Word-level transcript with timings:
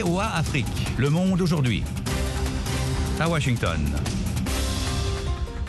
VOA 0.00 0.24
Afrique, 0.36 0.64
le 0.96 1.10
monde 1.10 1.42
aujourd'hui. 1.42 1.84
À 3.20 3.28
Washington. 3.28 3.78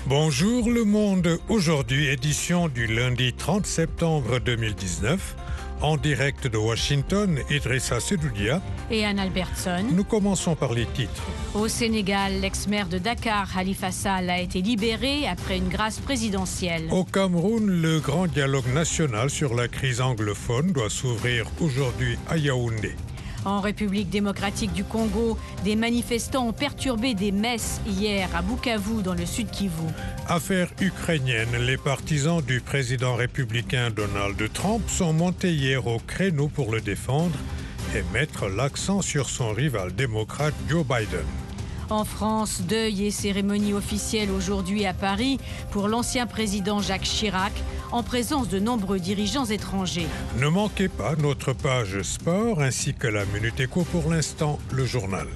Bonjour 0.08 0.70
le 0.70 0.86
monde, 0.86 1.40
aujourd'hui 1.50 2.08
édition 2.08 2.70
du 2.70 2.88
lundi 2.88 3.34
30 3.34 3.66
septembre 3.66 4.40
2019. 4.40 5.36
En 5.82 5.98
direct 5.98 6.48
de 6.48 6.58
Washington, 6.58 7.38
Idrissa 7.50 8.00
Sedoudia 8.00 8.62
et 8.90 9.04
Anne 9.04 9.20
Albertson. 9.20 9.84
Nous 9.92 10.06
commençons 10.06 10.56
par 10.56 10.72
les 10.72 10.86
titres. 10.86 11.24
Au 11.54 11.68
Sénégal, 11.68 12.40
l'ex-maire 12.40 12.88
de 12.88 13.00
Dakar, 13.00 13.52
Khalifa 13.54 13.92
Sall, 13.92 14.30
a 14.30 14.40
été 14.40 14.62
libéré 14.62 15.28
après 15.28 15.58
une 15.58 15.68
grâce 15.68 16.00
présidentielle. 16.00 16.88
Au 16.92 17.04
Cameroun, 17.04 17.66
le 17.66 18.00
grand 18.00 18.28
dialogue 18.28 18.74
national 18.74 19.30
sur 19.30 19.54
la 19.54 19.68
crise 19.68 20.00
anglophone 20.00 20.72
doit 20.72 20.90
s'ouvrir 20.90 21.46
aujourd'hui 21.60 22.18
à 22.30 22.38
Yaoundé. 22.38 22.96
En 23.46 23.60
République 23.60 24.10
démocratique 24.10 24.74
du 24.74 24.84
Congo, 24.84 25.38
des 25.64 25.76
manifestants 25.76 26.48
ont 26.48 26.54
perturbé 26.54 27.14
des 27.14 27.32
messes 27.32 27.82
hier 27.86 28.30
à 28.36 28.42
Bukavu, 28.42 29.04
dans 29.04 29.14
le 29.14 29.26
sud 29.26 29.50
Kivu. 29.50 29.88
Affaire 30.28 30.70
ukrainienne, 30.80 31.56
les 31.66 31.78
partisans 31.78 32.42
du 32.42 32.62
président 32.62 33.16
républicain 33.16 33.90
Donald 33.90 34.42
Trump 34.54 34.84
sont 34.88 35.14
montés 35.14 35.54
hier 35.54 35.86
au 35.88 36.00
créneau 36.00 36.48
pour 36.48 36.72
le 36.72 36.82
défendre 36.82 37.38
et 37.96 38.04
mettre 38.14 38.48
l'accent 38.48 39.02
sur 39.02 39.30
son 39.30 39.52
rival 39.52 39.94
démocrate 39.94 40.54
Joe 40.70 40.86
Biden. 40.86 41.43
En 41.90 42.06
France, 42.06 42.62
deuil 42.62 43.06
et 43.06 43.12
cérémonie 43.12 43.74
officielle 43.74 44.32
aujourd'hui 44.32 44.86
à 44.86 44.94
Paris 44.94 45.40
pour 45.72 45.88
l'ancien 45.88 46.26
président 46.26 46.82
Jacques 46.82 47.04
Chirac, 47.04 47.54
en 47.92 48.04
présence 48.04 48.50
de 48.50 48.60
nombreux 48.60 49.00
dirigeants 49.00 49.46
étrangers. 49.46 50.08
Ne 50.40 50.48
manquez 50.48 50.88
pas 50.88 51.16
notre 51.16 51.54
page 51.54 52.02
sport 52.02 52.62
ainsi 52.62 52.94
que 52.94 53.08
la 53.08 53.26
Minute 53.26 53.60
Éco 53.60 53.84
pour 53.84 54.10
l'instant, 54.10 54.60
le 54.72 54.86
journal. 54.86 55.28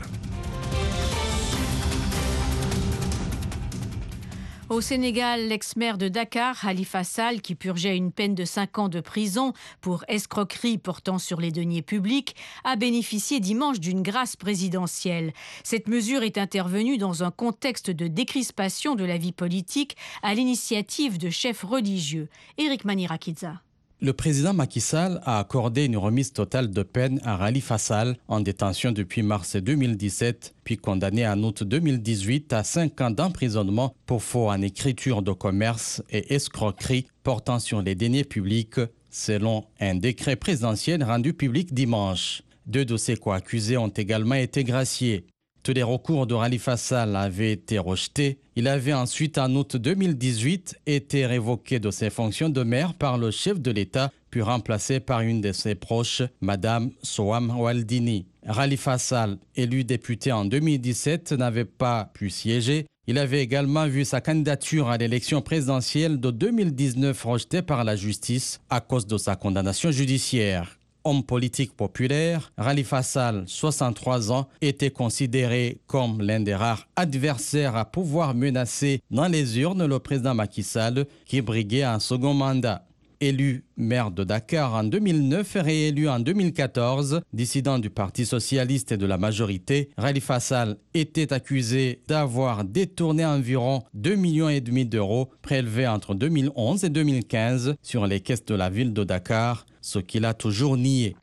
Au 4.70 4.82
Sénégal, 4.82 5.48
l'ex-maire 5.48 5.98
de 5.98 6.10
Dakar, 6.10 6.60
Khalifa 6.60 7.05
Sall, 7.05 7.40
qui 7.40 7.55
purgeait 7.55 7.96
une 7.96 8.12
peine 8.12 8.35
de 8.35 8.43
5 8.43 8.79
ans 8.79 8.90
de 8.90 8.99
prison 8.99 9.54
pour 9.79 10.04
escroquerie 10.10 10.77
portant 10.77 11.20
sur 11.20 11.40
les 11.40 11.51
deniers 11.51 11.82
publics, 11.82 12.35
a 12.65 12.76
bénéficié 12.76 13.40
dimanche 13.40 13.79
d'une 13.79 14.01
grâce 14.01 14.35
présidentielle. 14.35 15.32
Cette 15.63 15.88
mesure 15.88 16.21
est 16.21 16.38
intervenue 16.38 16.98
dans 16.98 17.23
un 17.23 17.32
contexte 17.32 17.91
de 17.91 18.07
décrispation 18.07 18.95
de 18.95 19.05
la 19.05 19.18
vie 19.18 19.32
politique 19.32 19.95
à 20.21 20.34
l'initiative 20.34 21.18
de 21.18 21.29
chefs 21.29 21.63
religieux. 21.63 22.27
Éric 22.57 22.84
Manirakidza. 22.84 23.62
Le 23.99 24.13
président 24.13 24.53
Macky 24.53 24.79
Sall 24.79 25.20
a 25.26 25.40
accordé 25.40 25.85
une 25.85 25.98
remise 25.98 26.31
totale 26.31 26.70
de 26.70 26.84
peine 26.84 27.20
à 27.23 27.35
Rali 27.35 27.62
Fassal, 27.62 28.15
en 28.27 28.41
détention 28.41 28.91
depuis 28.91 29.23
mars 29.23 29.55
2017, 29.55 30.54
puis 30.63 30.77
condamné 30.77 31.27
en 31.27 31.41
août 31.41 31.63
2018 31.63 32.54
à 32.54 32.63
5 32.63 33.01
ans 33.01 33.09
d'emprisonnement 33.09 33.95
pour 34.05 34.21
faux 34.21 34.49
en 34.51 34.62
écriture 34.62 35.23
de 35.23 35.31
commerce 35.31 36.04
et 36.12 36.35
escroquerie 36.35 37.07
portant 37.23 37.57
sur 37.57 37.81
les 37.81 37.95
deniers 37.95 38.23
publics, 38.23 38.79
selon 39.09 39.65
un 39.79 39.95
décret 39.95 40.35
présidentiel 40.35 41.04
rendu 41.04 41.34
public 41.34 41.73
dimanche. 41.73 42.43
Deux 42.67 42.85
dossiers 42.85 43.17
co-accusés 43.17 43.77
ont 43.77 43.87
également 43.87 44.35
été 44.35 44.63
graciés. 44.63 45.26
Les 45.68 45.84
recours 45.84 46.27
de 46.27 46.34
Rali 46.34 46.60
Fassal 46.60 47.15
avaient 47.15 47.51
été 47.51 47.77
rejetés. 47.77 48.40
Il 48.55 48.68
avait 48.68 48.93
ensuite, 48.93 49.37
en 49.37 49.54
août 49.54 49.76
2018, 49.76 50.79
été 50.85 51.26
révoqué 51.26 51.79
de 51.79 51.91
ses 51.91 52.10
fonctions 52.10 52.49
de 52.49 52.63
maire 52.63 52.93
par 52.93 53.18
le 53.18 53.32
chef 53.32 53.60
de 53.60 53.70
l'État, 53.71 54.12
puis 54.29 54.41
remplacé 54.41 54.99
par 54.99 55.21
une 55.21 55.41
de 55.41 55.51
ses 55.51 55.76
proches, 55.76 56.21
Madame 56.41 56.91
Soham 57.04 57.49
Waldini. 57.60 58.26
Rali 58.45 58.77
Fassal, 58.77 59.38
élu 59.55 59.84
député 59.84 60.32
en 60.32 60.45
2017, 60.45 61.34
n'avait 61.34 61.65
pas 61.65 62.12
pu 62.13 62.29
siéger. 62.29 62.85
Il 63.07 63.18
avait 63.18 63.41
également 63.41 63.88
vu 63.88 64.06
sa 64.06 64.22
candidature 64.22 64.90
à 64.90 64.97
l'élection 64.97 65.41
présidentielle 65.41 66.19
de 66.19 66.31
2019 66.31 67.23
rejetée 67.23 67.61
par 67.61 67.84
la 67.84 67.95
justice 67.95 68.61
à 68.69 68.79
cause 68.79 69.05
de 69.05 69.17
sa 69.17 69.35
condamnation 69.35 69.91
judiciaire 69.91 70.76
homme 71.07 71.23
politique 71.23 71.73
populaire, 71.75 72.51
Rali 72.57 72.84
Fassal, 72.84 73.44
63 73.47 74.31
ans, 74.31 74.47
était 74.62 74.91
considéré 74.91 75.79
comme 75.88 76.22
l'un 76.22 76.41
des 76.41 76.53
rares 76.56 76.88
adversaires 76.97 77.78
à 77.78 77.85
pouvoir 77.85 78.35
menacer 78.35 79.01
dans 79.09 79.28
les 79.28 79.57
urnes 79.59 79.85
le 79.85 80.00
président 80.00 80.35
Macky 80.35 80.63
Sall, 80.63 81.06
qui 81.25 81.41
briguait 81.41 81.84
un 81.84 82.00
second 82.00 82.34
mandat. 82.34 82.84
Élu 83.19 83.63
maire 83.78 84.12
de 84.12 84.23
Dakar 84.23 84.75
en 84.75 84.84
2009 84.84 85.56
et 85.56 85.62
réélu 85.62 86.07
en 86.07 86.19
2014, 86.19 87.22
dissident 87.34 87.79
du 87.79 87.90
Parti 87.90 88.28
socialiste 88.28 88.91
et 88.91 88.97
de 88.97 89.07
la 89.07 89.17
majorité, 89.17 89.90
Rali 89.97 90.22
Fassal 90.22 90.78
était 90.94 91.34
accusé 91.34 92.01
d'avoir 92.07 92.63
détourné 92.63 93.25
environ 93.25 93.81
2,5 93.97 94.16
millions 94.17 94.85
d'euros 94.85 95.29
prélevés 95.41 95.88
entre 95.88 96.13
2011 96.13 96.84
et 96.84 96.90
2015 96.90 97.75
sur 97.81 98.06
les 98.06 98.19
caisses 98.19 98.46
de 98.46 98.53
la 98.56 98.69
ville 98.69 98.94
de 98.94 99.03
Dakar, 99.03 99.66
ce 99.87 99.99
qu'il 99.99 100.25
a 100.25 100.33
toujours 100.33 100.77
nié. 100.77 101.15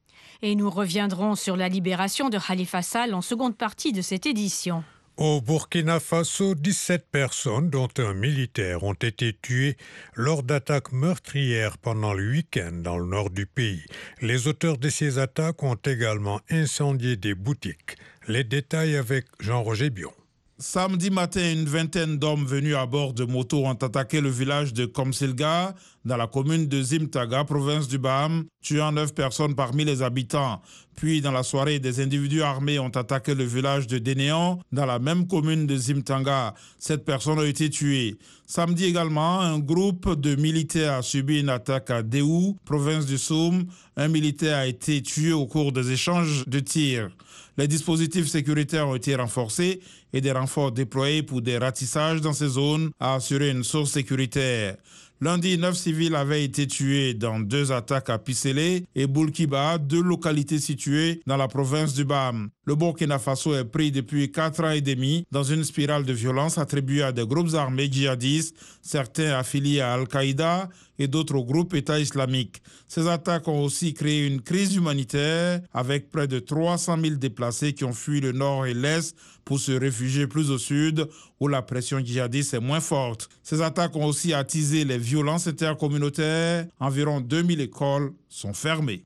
Et 0.42 0.54
nous 0.54 0.70
reviendrons 0.70 1.34
sur 1.34 1.56
la 1.56 1.68
libération 1.68 2.28
de 2.28 2.38
Khalifa 2.38 2.82
Sall 2.82 3.14
en 3.14 3.20
seconde 3.20 3.56
partie 3.56 3.92
de 3.92 4.02
cette 4.02 4.26
édition. 4.26 4.82
Au 5.16 5.40
Burkina 5.40 6.00
Faso, 6.00 6.56
17 6.56 7.06
personnes, 7.08 7.70
dont 7.70 7.88
un 7.98 8.14
militaire, 8.14 8.82
ont 8.82 8.94
été 8.94 9.32
tuées 9.32 9.76
lors 10.14 10.42
d'attaques 10.42 10.90
meurtrières 10.90 11.78
pendant 11.78 12.14
le 12.14 12.28
week-end 12.28 12.72
dans 12.72 12.98
le 12.98 13.06
nord 13.06 13.30
du 13.30 13.46
pays. 13.46 13.84
Les 14.20 14.48
auteurs 14.48 14.76
de 14.76 14.88
ces 14.88 15.18
attaques 15.18 15.62
ont 15.62 15.78
également 15.84 16.40
incendié 16.50 17.16
des 17.16 17.34
boutiques. 17.34 17.96
Les 18.26 18.42
détails 18.42 18.96
avec 18.96 19.26
Jean-Roger 19.38 19.90
Bion. 19.90 20.12
Samedi 20.56 21.10
matin, 21.10 21.52
une 21.52 21.64
vingtaine 21.64 22.16
d'hommes 22.16 22.46
venus 22.46 22.76
à 22.76 22.86
bord 22.86 23.12
de 23.12 23.24
motos 23.24 23.66
ont 23.66 23.72
attaqué 23.72 24.20
le 24.20 24.28
village 24.28 24.72
de 24.72 24.86
Komsilga, 24.86 25.74
dans 26.04 26.16
la 26.16 26.28
commune 26.28 26.68
de 26.68 26.80
Zimtaga, 26.80 27.42
province 27.42 27.88
du 27.88 27.98
Baham, 27.98 28.44
tuant 28.62 28.92
neuf 28.92 29.12
personnes 29.14 29.56
parmi 29.56 29.84
les 29.84 30.02
habitants. 30.02 30.62
Puis, 30.94 31.20
dans 31.20 31.32
la 31.32 31.42
soirée, 31.42 31.80
des 31.80 32.00
individus 32.00 32.42
armés 32.42 32.78
ont 32.78 32.90
attaqué 32.90 33.34
le 33.34 33.42
village 33.42 33.88
de 33.88 33.98
Dénéan, 33.98 34.60
dans 34.70 34.86
la 34.86 35.00
même 35.00 35.26
commune 35.26 35.66
de 35.66 35.76
Zimtanga. 35.76 36.54
Sept 36.78 37.04
personnes 37.04 37.40
ont 37.40 37.44
été 37.44 37.68
tuées. 37.68 38.16
Samedi 38.46 38.84
également, 38.84 39.40
un 39.40 39.58
groupe 39.58 40.14
de 40.20 40.36
militaires 40.36 40.92
a 40.92 41.02
subi 41.02 41.40
une 41.40 41.48
attaque 41.48 41.90
à 41.90 42.04
Déou, 42.04 42.56
province 42.64 43.06
du 43.06 43.18
Soum. 43.18 43.64
Un 43.96 44.06
militaire 44.06 44.58
a 44.58 44.66
été 44.68 45.02
tué 45.02 45.32
au 45.32 45.46
cours 45.46 45.72
des 45.72 45.90
échanges 45.90 46.44
de 46.46 46.60
tirs. 46.60 47.10
Les 47.56 47.68
dispositifs 47.68 48.26
sécuritaires 48.26 48.88
ont 48.88 48.96
été 48.96 49.14
renforcés 49.14 49.80
et 50.12 50.20
des 50.20 50.32
renforts 50.32 50.72
déployés 50.72 51.22
pour 51.22 51.40
des 51.40 51.56
ratissages 51.56 52.20
dans 52.20 52.32
ces 52.32 52.48
zones 52.48 52.90
a 52.98 53.14
assuré 53.14 53.50
une 53.50 53.62
source 53.62 53.92
sécuritaire. 53.92 54.76
Lundi, 55.20 55.56
neuf 55.56 55.76
civils 55.76 56.16
avaient 56.16 56.44
été 56.44 56.66
tués 56.66 57.14
dans 57.14 57.38
deux 57.38 57.70
attaques 57.70 58.10
à 58.10 58.18
Pisselé 58.18 58.84
et 58.96 59.06
Boulkiba, 59.06 59.78
deux 59.78 60.02
localités 60.02 60.58
situées 60.58 61.20
dans 61.26 61.36
la 61.36 61.46
province 61.46 61.94
du 61.94 62.04
Bam. 62.04 62.50
Le 62.66 62.74
Burkina 62.74 63.20
Faso 63.20 63.54
est 63.54 63.64
pris 63.64 63.92
depuis 63.92 64.32
quatre 64.32 64.64
ans 64.64 64.70
et 64.72 64.80
demi 64.80 65.24
dans 65.30 65.44
une 65.44 65.62
spirale 65.62 66.04
de 66.04 66.12
violence 66.12 66.58
attribuée 66.58 67.04
à 67.04 67.12
des 67.12 67.26
groupes 67.26 67.54
armés 67.54 67.88
djihadistes, 67.90 68.56
certains 68.82 69.38
affiliés 69.38 69.80
à 69.80 69.94
Al-Qaïda 69.94 70.68
et 70.98 71.08
d'autres 71.08 71.34
au 71.34 71.44
groupe 71.44 71.74
État 71.74 71.98
islamique. 71.98 72.62
Ces 72.88 73.08
attaques 73.08 73.48
ont 73.48 73.62
aussi 73.62 73.94
créé 73.94 74.26
une 74.26 74.40
crise 74.40 74.76
humanitaire 74.76 75.60
avec 75.72 76.10
près 76.10 76.28
de 76.28 76.38
300 76.38 76.98
000 77.02 77.14
déplacés 77.16 77.72
qui 77.72 77.84
ont 77.84 77.92
fui 77.92 78.20
le 78.20 78.32
nord 78.32 78.66
et 78.66 78.74
l'est 78.74 79.16
pour 79.44 79.58
se 79.60 79.72
réfugier 79.72 80.26
plus 80.26 80.50
au 80.50 80.58
sud 80.58 81.06
où 81.40 81.48
la 81.48 81.62
pression 81.62 81.98
djihadiste 81.98 82.54
est 82.54 82.60
moins 82.60 82.80
forte. 82.80 83.28
Ces 83.42 83.62
attaques 83.62 83.96
ont 83.96 84.06
aussi 84.06 84.32
attisé 84.32 84.84
les 84.84 84.98
violences 84.98 85.46
intercommunautaires. 85.46 86.66
Environ 86.80 87.20
2000 87.20 87.60
écoles 87.60 88.12
sont 88.28 88.54
fermées. 88.54 89.04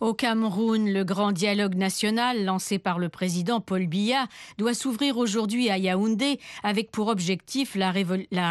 Au 0.00 0.12
Cameroun, 0.12 0.92
le 0.92 1.04
grand 1.04 1.32
dialogue 1.32 1.74
national 1.74 2.44
lancé 2.44 2.78
par 2.78 2.98
le 2.98 3.08
président 3.08 3.62
Paul 3.62 3.86
Biya 3.86 4.26
doit 4.58 4.74
s'ouvrir 4.74 5.16
aujourd'hui 5.16 5.70
à 5.70 5.78
Yaoundé 5.78 6.38
avec 6.62 6.90
pour 6.90 7.08
objectif 7.08 7.74
la, 7.74 7.92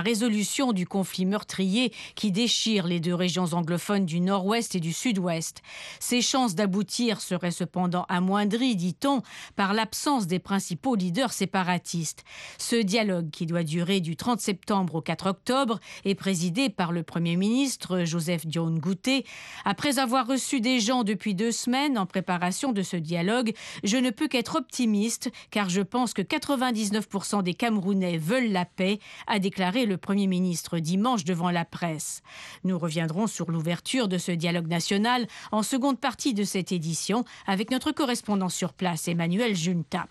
résolution 0.02 0.74
du 0.74 0.88
conflit 0.88 1.26
meurtrier 1.26 1.94
qui 2.16 2.32
déchire 2.32 2.88
les 2.88 3.00
deux 3.00 3.14
régions 3.14 3.46
anglophones 3.54 4.08
du 4.08 4.22
nord-ouest 4.22 4.74
et 4.74 4.80
du 4.80 4.92
sud-ouest. 4.92 5.62
Ses 6.00 6.24
chances 6.24 6.56
d'aboutir 6.56 7.22
seraient 7.22 7.52
cependant 7.52 8.08
amoindries, 8.10 8.76
dit-on, 8.76 9.22
par 9.56 9.74
l'absence 9.74 10.26
des 10.26 10.40
principaux 10.40 10.96
leaders 10.96 11.32
séparatistes. 11.32 12.24
Ce 12.58 12.76
dialogue, 12.76 13.30
qui 13.30 13.46
doit 13.46 13.64
durer 13.64 14.00
du 14.00 14.16
30 14.16 14.40
septembre 14.40 14.96
au 14.96 15.02
4 15.02 15.28
octobre, 15.28 15.80
est 16.06 16.16
présidé 16.16 16.70
par 16.70 16.92
le 16.92 17.04
Premier 17.04 17.36
ministre 17.36 18.04
Joseph 18.04 18.48
Dion 18.48 18.72
Gouté. 18.72 19.26
Après 19.64 20.00
avoir 20.00 20.26
reçu 20.26 20.60
des 20.60 20.80
gens 20.80 21.04
depuis 21.04 21.35
deux 21.36 21.52
semaines 21.52 21.98
en 21.98 22.06
préparation 22.06 22.72
de 22.72 22.82
ce 22.82 22.98
dialogue, 22.98 23.54
je 23.84 23.98
ne 23.98 24.10
peux 24.10 24.28
qu'être 24.28 24.56
optimiste 24.56 25.32
car 25.52 25.70
je 25.70 25.82
pense 25.82 26.14
que 26.14 26.22
99% 26.22 27.44
des 27.44 27.54
Camerounais 27.54 28.18
veulent 28.18 28.52
la 28.52 28.66
paix, 28.66 29.00
a 29.28 29.40
déclaré 29.40 29.86
le 29.86 29.98
Premier 29.98 30.28
ministre 30.28 30.80
dimanche 30.80 31.24
devant 31.24 31.52
la 31.52 31.66
presse. 31.66 32.22
Nous 32.64 32.80
reviendrons 32.80 33.28
sur 33.28 33.52
l'ouverture 33.52 34.08
de 34.08 34.18
ce 34.18 34.32
dialogue 34.32 34.68
national 34.68 35.28
en 35.52 35.64
seconde 35.64 36.00
partie 36.00 36.34
de 36.34 36.44
cette 36.44 36.72
édition 36.72 37.26
avec 37.46 37.72
notre 37.72 37.92
correspondant 37.92 38.50
sur 38.50 38.74
place, 38.74 39.08
Emmanuel 39.08 39.56
Juntap. 39.56 40.10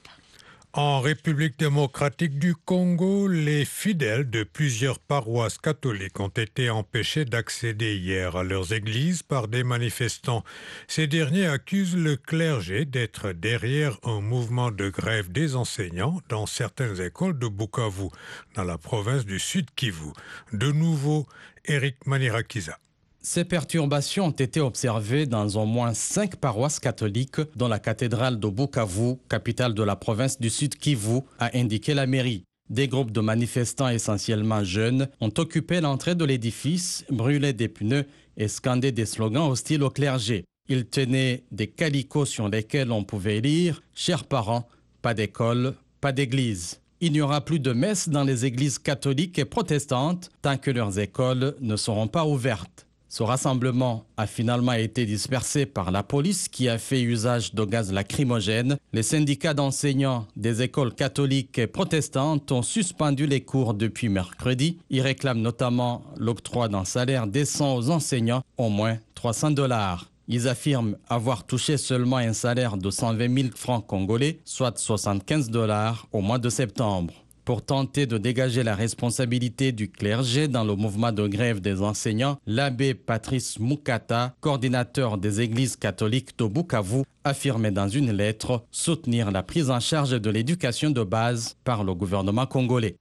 En 0.76 0.98
République 0.98 1.56
démocratique 1.56 2.36
du 2.40 2.56
Congo, 2.56 3.28
les 3.28 3.64
fidèles 3.64 4.28
de 4.28 4.42
plusieurs 4.42 4.98
paroisses 4.98 5.56
catholiques 5.56 6.18
ont 6.18 6.26
été 6.26 6.68
empêchés 6.68 7.24
d'accéder 7.24 7.94
hier 7.94 8.34
à 8.34 8.42
leurs 8.42 8.72
églises 8.72 9.22
par 9.22 9.46
des 9.46 9.62
manifestants. 9.62 10.42
Ces 10.88 11.06
derniers 11.06 11.46
accusent 11.46 11.96
le 11.96 12.16
clergé 12.16 12.86
d'être 12.86 13.30
derrière 13.30 13.98
un 14.02 14.20
mouvement 14.20 14.72
de 14.72 14.88
grève 14.88 15.30
des 15.30 15.54
enseignants 15.54 16.20
dans 16.28 16.46
certaines 16.46 17.00
écoles 17.00 17.38
de 17.38 17.46
Bukavu, 17.46 18.08
dans 18.56 18.64
la 18.64 18.76
province 18.76 19.24
du 19.24 19.38
Sud 19.38 19.70
Kivu. 19.76 20.10
De 20.52 20.72
nouveau, 20.72 21.28
Eric 21.66 22.04
Manirakiza. 22.04 22.80
Ces 23.26 23.46
perturbations 23.46 24.26
ont 24.26 24.30
été 24.32 24.60
observées 24.60 25.24
dans 25.24 25.48
au 25.56 25.64
moins 25.64 25.94
cinq 25.94 26.36
paroisses 26.36 26.78
catholiques, 26.78 27.40
dont 27.56 27.68
la 27.68 27.78
cathédrale 27.78 28.38
de 28.38 28.48
Bukavu, 28.48 29.16
capitale 29.30 29.72
de 29.72 29.82
la 29.82 29.96
province 29.96 30.38
du 30.38 30.50
Sud 30.50 30.76
Kivu, 30.76 31.20
a 31.38 31.56
indiqué 31.56 31.94
la 31.94 32.06
mairie. 32.06 32.44
Des 32.68 32.86
groupes 32.86 33.12
de 33.12 33.22
manifestants 33.22 33.88
essentiellement 33.88 34.62
jeunes 34.62 35.08
ont 35.22 35.32
occupé 35.38 35.80
l'entrée 35.80 36.14
de 36.14 36.26
l'édifice, 36.26 37.06
brûlé 37.08 37.54
des 37.54 37.68
pneus 37.68 38.04
et 38.36 38.46
scandé 38.46 38.92
des 38.92 39.06
slogans 39.06 39.50
hostiles 39.50 39.84
au 39.84 39.90
clergé. 39.90 40.44
Ils 40.68 40.84
tenaient 40.84 41.44
des 41.50 41.68
calicots 41.68 42.26
sur 42.26 42.50
lesquels 42.50 42.92
on 42.92 43.04
pouvait 43.04 43.40
lire 43.40 43.82
Chers 43.94 44.24
parents, 44.24 44.68
pas 45.00 45.14
d'école, 45.14 45.72
pas 46.02 46.12
d'église. 46.12 46.78
Il 47.00 47.12
n'y 47.12 47.22
aura 47.22 47.42
plus 47.42 47.58
de 47.58 47.72
messe 47.72 48.10
dans 48.10 48.24
les 48.24 48.44
églises 48.44 48.78
catholiques 48.78 49.38
et 49.38 49.46
protestantes 49.46 50.28
tant 50.42 50.58
que 50.58 50.70
leurs 50.70 50.98
écoles 50.98 51.54
ne 51.62 51.76
seront 51.76 52.08
pas 52.08 52.26
ouvertes. 52.26 52.84
Ce 53.16 53.22
rassemblement 53.22 54.06
a 54.16 54.26
finalement 54.26 54.72
été 54.72 55.06
dispersé 55.06 55.66
par 55.66 55.92
la 55.92 56.02
police 56.02 56.48
qui 56.48 56.68
a 56.68 56.78
fait 56.78 57.00
usage 57.00 57.54
de 57.54 57.64
gaz 57.64 57.92
lacrymogène. 57.92 58.76
Les 58.92 59.04
syndicats 59.04 59.54
d'enseignants 59.54 60.26
des 60.34 60.62
écoles 60.62 60.92
catholiques 60.92 61.56
et 61.60 61.68
protestantes 61.68 62.50
ont 62.50 62.62
suspendu 62.62 63.28
les 63.28 63.40
cours 63.40 63.74
depuis 63.74 64.08
mercredi. 64.08 64.78
Ils 64.90 65.00
réclament 65.00 65.42
notamment 65.42 66.02
l'octroi 66.16 66.66
d'un 66.66 66.84
salaire 66.84 67.28
décent 67.28 67.76
aux 67.76 67.90
enseignants, 67.90 68.42
au 68.58 68.68
moins 68.68 68.98
300 69.14 69.52
dollars. 69.52 70.10
Ils 70.26 70.48
affirment 70.48 70.96
avoir 71.08 71.46
touché 71.46 71.76
seulement 71.76 72.16
un 72.16 72.32
salaire 72.32 72.76
de 72.76 72.90
120 72.90 73.42
000 73.42 73.48
francs 73.54 73.86
congolais, 73.86 74.40
soit 74.44 74.76
75 74.76 75.50
dollars 75.50 76.08
au 76.10 76.20
mois 76.20 76.38
de 76.38 76.48
septembre 76.48 77.23
pour 77.44 77.62
tenter 77.62 78.06
de 78.06 78.18
dégager 78.18 78.62
la 78.62 78.74
responsabilité 78.74 79.72
du 79.72 79.90
clergé 79.90 80.48
dans 80.48 80.64
le 80.64 80.74
mouvement 80.74 81.12
de 81.12 81.26
grève 81.26 81.60
des 81.60 81.82
enseignants, 81.82 82.38
l'abbé 82.46 82.94
Patrice 82.94 83.58
Mukata, 83.58 84.34
coordinateur 84.40 85.18
des 85.18 85.40
églises 85.40 85.76
catholiques 85.76 86.36
de 86.38 86.46
Bukavu, 86.46 87.02
affirmait 87.24 87.70
dans 87.70 87.88
une 87.88 88.12
lettre 88.12 88.64
soutenir 88.70 89.30
la 89.30 89.42
prise 89.42 89.70
en 89.70 89.80
charge 89.80 90.20
de 90.20 90.30
l'éducation 90.30 90.90
de 90.90 91.02
base 91.02 91.56
par 91.64 91.84
le 91.84 91.94
gouvernement 91.94 92.46
congolais. 92.46 92.96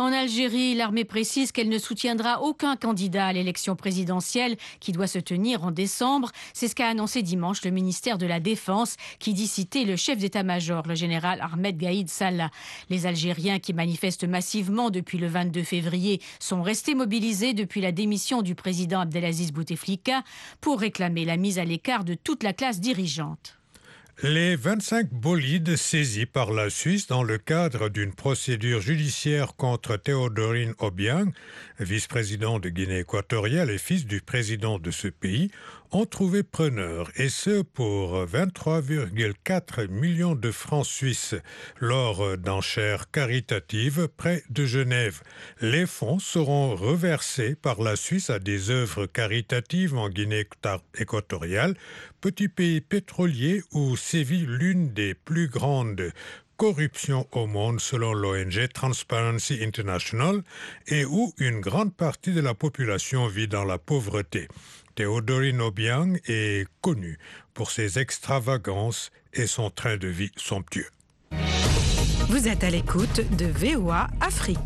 En 0.00 0.12
Algérie, 0.12 0.76
l'armée 0.76 1.04
précise 1.04 1.50
qu'elle 1.50 1.68
ne 1.68 1.76
soutiendra 1.76 2.40
aucun 2.42 2.76
candidat 2.76 3.26
à 3.26 3.32
l'élection 3.32 3.74
présidentielle 3.74 4.56
qui 4.78 4.92
doit 4.92 5.08
se 5.08 5.18
tenir 5.18 5.64
en 5.64 5.72
décembre. 5.72 6.30
C'est 6.52 6.68
ce 6.68 6.76
qu'a 6.76 6.86
annoncé 6.86 7.20
dimanche 7.22 7.64
le 7.64 7.72
ministère 7.72 8.16
de 8.16 8.24
la 8.24 8.38
Défense 8.38 8.94
qui 9.18 9.34
dit 9.34 9.48
citer 9.48 9.84
le 9.84 9.96
chef 9.96 10.18
d'état-major, 10.18 10.86
le 10.86 10.94
général 10.94 11.40
Ahmed 11.40 11.76
Gaïd 11.76 12.08
Salah. 12.08 12.52
Les 12.90 13.06
Algériens 13.06 13.58
qui 13.58 13.74
manifestent 13.74 14.22
massivement 14.22 14.90
depuis 14.90 15.18
le 15.18 15.26
22 15.26 15.64
février 15.64 16.22
sont 16.38 16.62
restés 16.62 16.94
mobilisés 16.94 17.52
depuis 17.52 17.80
la 17.80 17.90
démission 17.90 18.42
du 18.42 18.54
président 18.54 19.00
Abdelaziz 19.00 19.50
Bouteflika 19.50 20.22
pour 20.60 20.78
réclamer 20.78 21.24
la 21.24 21.36
mise 21.36 21.58
à 21.58 21.64
l'écart 21.64 22.04
de 22.04 22.14
toute 22.14 22.44
la 22.44 22.52
classe 22.52 22.78
dirigeante. 22.78 23.57
Les 24.24 24.56
25 24.56 25.10
bolides 25.12 25.76
saisis 25.76 26.26
par 26.26 26.50
la 26.50 26.70
Suisse 26.70 27.06
dans 27.06 27.22
le 27.22 27.38
cadre 27.38 27.88
d'une 27.88 28.12
procédure 28.12 28.80
judiciaire 28.80 29.54
contre 29.54 29.96
Théodorine 29.96 30.74
Obiang, 30.80 31.30
vice-président 31.78 32.58
de 32.58 32.68
Guinée 32.68 32.98
équatoriale 32.98 33.70
et 33.70 33.78
fils 33.78 34.06
du 34.06 34.20
président 34.20 34.80
de 34.80 34.90
ce 34.90 35.06
pays, 35.06 35.52
ont 35.92 36.06
trouvé 36.06 36.42
preneur, 36.42 37.10
et 37.16 37.28
ce 37.28 37.62
pour 37.62 38.24
23,4 38.24 39.88
millions 39.88 40.34
de 40.34 40.50
francs 40.50 40.86
suisses 40.86 41.34
lors 41.78 42.36
d'enchères 42.36 43.10
caritatives 43.10 44.08
près 44.16 44.42
de 44.50 44.66
Genève. 44.66 45.22
Les 45.60 45.86
fonds 45.86 46.18
seront 46.18 46.74
reversés 46.74 47.54
par 47.54 47.80
la 47.80 47.96
Suisse 47.96 48.30
à 48.30 48.38
des 48.38 48.70
œuvres 48.70 49.06
caritatives 49.06 49.96
en 49.96 50.08
Guinée 50.08 50.46
équatoriale, 50.98 51.74
petit 52.20 52.48
pays 52.48 52.80
pétrolier 52.80 53.62
où 53.72 53.96
sévit 53.96 54.44
l'une 54.46 54.92
des 54.92 55.14
plus 55.14 55.48
grandes 55.48 56.12
corruptions 56.58 57.26
au 57.32 57.46
monde 57.46 57.80
selon 57.80 58.12
l'ONG 58.12 58.68
Transparency 58.74 59.60
International 59.62 60.42
et 60.88 61.04
où 61.04 61.32
une 61.38 61.60
grande 61.60 61.94
partie 61.94 62.32
de 62.32 62.40
la 62.40 62.52
population 62.52 63.28
vit 63.28 63.46
dans 63.46 63.64
la 63.64 63.78
pauvreté. 63.78 64.48
Théodorine 64.98 65.60
Obiang 65.60 66.16
est 66.26 66.66
connue 66.80 67.20
pour 67.54 67.70
ses 67.70 68.00
extravagances 68.00 69.12
et 69.32 69.46
son 69.46 69.70
train 69.70 69.96
de 69.96 70.08
vie 70.08 70.32
somptueux. 70.34 70.90
Vous 72.28 72.48
êtes 72.48 72.64
à 72.64 72.70
l'écoute 72.70 73.20
de 73.36 73.46
VOA 73.46 74.08
Afrique. 74.20 74.58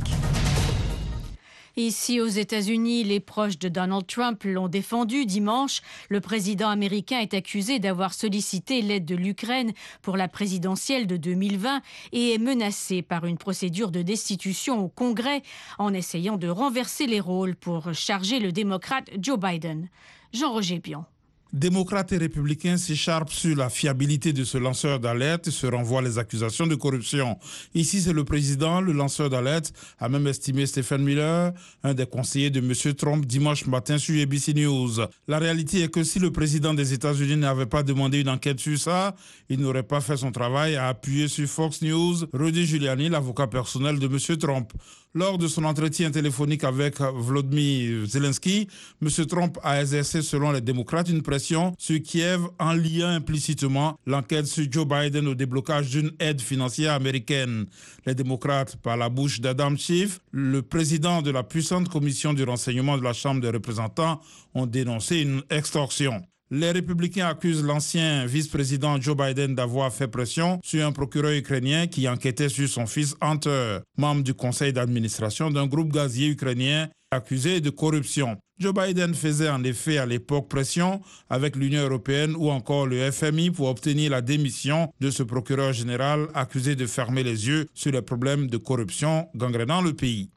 Ici 1.76 2.18
aux 2.20 2.28
États-Unis, 2.28 3.04
les 3.04 3.20
proches 3.20 3.58
de 3.58 3.68
Donald 3.68 4.06
Trump 4.06 4.44
l'ont 4.44 4.68
défendu 4.68 5.26
dimanche. 5.26 5.82
Le 6.08 6.20
président 6.20 6.70
américain 6.70 7.20
est 7.20 7.34
accusé 7.34 7.78
d'avoir 7.78 8.14
sollicité 8.14 8.80
l'aide 8.80 9.04
de 9.04 9.14
l'Ukraine 9.14 9.72
pour 10.00 10.16
la 10.16 10.28
présidentielle 10.28 11.06
de 11.06 11.18
2020 11.18 11.82
et 12.12 12.34
est 12.34 12.38
menacé 12.38 13.02
par 13.02 13.26
une 13.26 13.38
procédure 13.38 13.90
de 13.90 14.00
destitution 14.00 14.82
au 14.82 14.88
Congrès 14.88 15.42
en 15.78 15.92
essayant 15.92 16.38
de 16.38 16.48
renverser 16.48 17.06
les 17.06 17.20
rôles 17.20 17.54
pour 17.54 17.92
charger 17.92 18.38
le 18.38 18.50
démocrate 18.50 19.10
Joe 19.18 19.38
Biden. 19.38 19.88
Jean-Roger 20.32 20.80
Pion. 20.80 21.04
Démocrates 21.52 22.12
et 22.12 22.16
républicains 22.16 22.78
s'écharpent 22.78 23.30
sur 23.30 23.54
la 23.54 23.68
fiabilité 23.68 24.32
de 24.32 24.42
ce 24.42 24.56
lanceur 24.56 24.98
d'alerte 24.98 25.48
et 25.48 25.50
se 25.50 25.66
renvoient 25.66 26.00
les 26.00 26.18
accusations 26.18 26.66
de 26.66 26.74
corruption. 26.74 27.38
Ici, 27.74 28.00
c'est 28.00 28.14
le 28.14 28.24
président, 28.24 28.80
le 28.80 28.92
lanceur 28.92 29.28
d'alerte, 29.28 29.74
a 29.98 30.08
même 30.08 30.26
estimé 30.26 30.64
Stephen 30.64 31.02
Miller, 31.02 31.52
un 31.82 31.92
des 31.92 32.06
conseillers 32.06 32.48
de 32.48 32.60
M. 32.60 32.94
Trump, 32.94 33.26
dimanche 33.26 33.66
matin 33.66 33.98
sur 33.98 34.18
ABC 34.18 34.54
News. 34.54 34.92
La 35.28 35.38
réalité 35.38 35.82
est 35.82 35.90
que 35.90 36.04
si 36.04 36.18
le 36.18 36.30
président 36.30 36.72
des 36.72 36.94
États-Unis 36.94 37.36
n'avait 37.36 37.66
pas 37.66 37.82
demandé 37.82 38.20
une 38.20 38.30
enquête 38.30 38.58
sur 38.58 38.78
ça, 38.78 39.14
il 39.50 39.60
n'aurait 39.60 39.82
pas 39.82 40.00
fait 40.00 40.16
son 40.16 40.32
travail 40.32 40.76
à 40.76 40.88
appuyer 40.88 41.28
sur 41.28 41.46
Fox 41.46 41.82
News 41.82 42.14
Rudy 42.32 42.64
Giuliani, 42.64 43.10
l'avocat 43.10 43.46
personnel 43.46 43.98
de 43.98 44.06
M. 44.06 44.38
Trump. 44.38 44.72
Lors 45.14 45.36
de 45.36 45.46
son 45.46 45.64
entretien 45.64 46.10
téléphonique 46.10 46.64
avec 46.64 46.98
Vladimir 46.98 48.06
Zelensky, 48.06 48.66
M. 49.02 49.26
Trump 49.26 49.58
a 49.62 49.82
exercé, 49.82 50.22
selon 50.22 50.52
les 50.52 50.62
démocrates, 50.62 51.10
une 51.10 51.20
pression 51.20 51.74
sur 51.76 52.00
Kiev 52.00 52.40
en 52.58 52.72
liant 52.72 53.08
implicitement 53.08 53.98
l'enquête 54.06 54.46
sur 54.46 54.64
Joe 54.70 54.86
Biden 54.86 55.28
au 55.28 55.34
déblocage 55.34 55.90
d'une 55.90 56.12
aide 56.18 56.40
financière 56.40 56.94
américaine. 56.94 57.66
Les 58.06 58.14
démocrates, 58.14 58.76
par 58.76 58.96
la 58.96 59.10
bouche 59.10 59.42
d'Adam 59.42 59.76
Schiff, 59.76 60.18
le 60.30 60.62
président 60.62 61.20
de 61.20 61.30
la 61.30 61.42
puissante 61.42 61.90
commission 61.90 62.32
du 62.32 62.44
renseignement 62.44 62.96
de 62.96 63.02
la 63.02 63.12
Chambre 63.12 63.42
des 63.42 63.50
représentants, 63.50 64.18
ont 64.54 64.64
dénoncé 64.64 65.20
une 65.20 65.42
extorsion. 65.50 66.22
Les 66.54 66.70
républicains 66.70 67.28
accusent 67.28 67.64
l'ancien 67.64 68.26
vice-président 68.26 69.00
Joe 69.00 69.16
Biden 69.16 69.54
d'avoir 69.54 69.90
fait 69.90 70.06
pression 70.06 70.60
sur 70.62 70.86
un 70.86 70.92
procureur 70.92 71.32
ukrainien 71.32 71.86
qui 71.86 72.06
enquêtait 72.06 72.50
sur 72.50 72.68
son 72.68 72.84
fils 72.84 73.16
Hunter, 73.22 73.78
membre 73.96 74.22
du 74.22 74.34
conseil 74.34 74.74
d'administration 74.74 75.50
d'un 75.50 75.66
groupe 75.66 75.90
gazier 75.90 76.28
ukrainien 76.28 76.90
accusé 77.10 77.62
de 77.62 77.70
corruption. 77.70 78.36
Joe 78.58 78.74
Biden 78.74 79.14
faisait 79.14 79.48
en 79.48 79.64
effet 79.64 79.96
à 79.96 80.04
l'époque 80.04 80.50
pression 80.50 81.00
avec 81.30 81.56
l'Union 81.56 81.84
européenne 81.84 82.34
ou 82.36 82.50
encore 82.50 82.86
le 82.86 83.10
FMI 83.10 83.50
pour 83.50 83.68
obtenir 83.70 84.10
la 84.10 84.20
démission 84.20 84.92
de 85.00 85.10
ce 85.10 85.22
procureur 85.22 85.72
général 85.72 86.28
accusé 86.34 86.76
de 86.76 86.84
fermer 86.84 87.22
les 87.22 87.48
yeux 87.48 87.66
sur 87.72 87.92
les 87.92 88.02
problèmes 88.02 88.48
de 88.48 88.58
corruption 88.58 89.26
gangrénant 89.34 89.80
le 89.80 89.94
pays. 89.94 90.28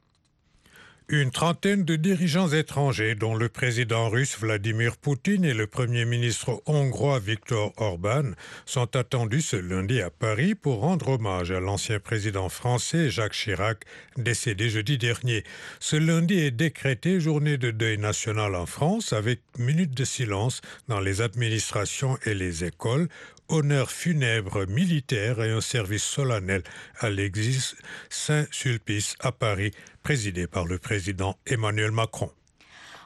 Une 1.08 1.30
trentaine 1.30 1.84
de 1.84 1.94
dirigeants 1.94 2.48
étrangers, 2.48 3.14
dont 3.14 3.36
le 3.36 3.48
président 3.48 4.08
russe 4.08 4.36
Vladimir 4.40 4.96
Poutine 4.96 5.44
et 5.44 5.54
le 5.54 5.68
premier 5.68 6.04
ministre 6.04 6.60
hongrois 6.66 7.20
Viktor 7.20 7.72
Orban, 7.76 8.32
sont 8.64 8.96
attendus 8.96 9.42
ce 9.42 9.54
lundi 9.54 10.00
à 10.02 10.10
Paris 10.10 10.56
pour 10.56 10.80
rendre 10.80 11.10
hommage 11.10 11.52
à 11.52 11.60
l'ancien 11.60 12.00
président 12.00 12.48
français 12.48 13.08
Jacques 13.08 13.34
Chirac, 13.34 13.84
décédé 14.16 14.68
jeudi 14.68 14.98
dernier. 14.98 15.44
Ce 15.78 15.94
lundi 15.94 16.40
est 16.40 16.50
décrété 16.50 17.20
journée 17.20 17.56
de 17.56 17.70
deuil 17.70 17.98
national 17.98 18.56
en 18.56 18.66
France 18.66 19.12
avec 19.12 19.38
minute 19.60 19.96
de 19.96 20.04
silence 20.04 20.60
dans 20.88 20.98
les 20.98 21.20
administrations 21.20 22.18
et 22.26 22.34
les 22.34 22.64
écoles 22.64 23.06
honneur 23.48 23.90
funèbre 23.90 24.66
militaire 24.66 25.42
et 25.42 25.50
un 25.50 25.60
service 25.60 26.04
solennel 26.04 26.62
à 26.98 27.10
l'église 27.10 27.76
Saint-Sulpice 28.10 29.14
à 29.20 29.32
Paris, 29.32 29.72
présidé 30.02 30.46
par 30.46 30.64
le 30.66 30.78
président 30.78 31.36
Emmanuel 31.46 31.90
Macron. 31.90 32.30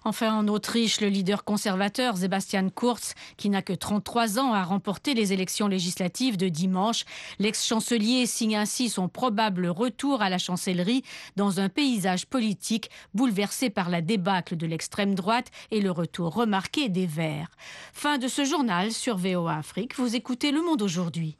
Enfin, 0.05 0.35
en 0.35 0.49
Autriche, 0.49 1.01
le 1.01 1.09
leader 1.09 1.45
conservateur 1.45 2.17
Sebastian 2.17 2.69
Kurz, 2.71 3.15
qui 3.37 3.51
n'a 3.51 3.63
que 3.63 3.73
33 3.73 4.39
ans, 4.39 4.53
a 4.53 4.63
remporté 4.63 5.15
les 5.15 5.33
élections 5.33 5.69
législatives 5.69 6.37
de 6.37 6.49
dimanche. 6.49 7.05
L'ex-chancelier 7.39 8.27
signe 8.27 8.57
ainsi 8.57 8.89
son 8.89 9.09
probable 9.09 9.67
retour 9.67 10.23
à 10.23 10.31
la 10.31 10.39
chancellerie 10.39 11.03
dans 11.37 11.61
un 11.61 11.69
paysage 11.69 12.27
politique 12.27 12.91
bouleversé 13.15 13.71
par 13.71 13.91
la 13.91 14.01
débâcle 14.01 14.57
de 14.57 14.67
l'extrême 14.67 15.15
droite 15.15 15.51
et 15.71 15.81
le 15.81 15.91
retour 15.91 16.35
remarqué 16.35 16.89
des 16.89 17.07
Verts. 17.07 17.51
Fin 17.93 18.19
de 18.19 18.29
ce 18.29 18.45
journal 18.45 18.93
sur 18.93 19.17
VOA 19.17 19.57
Afrique. 19.57 19.97
Vous 19.97 20.17
écoutez 20.17 20.53
Le 20.53 20.63
Monde 20.63 20.83
aujourd'hui. 20.83 21.37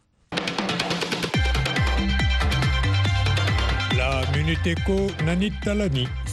La 3.97 4.23
Minute 4.37 4.67
Éco, 4.67 5.07
Nanit. 5.25 5.53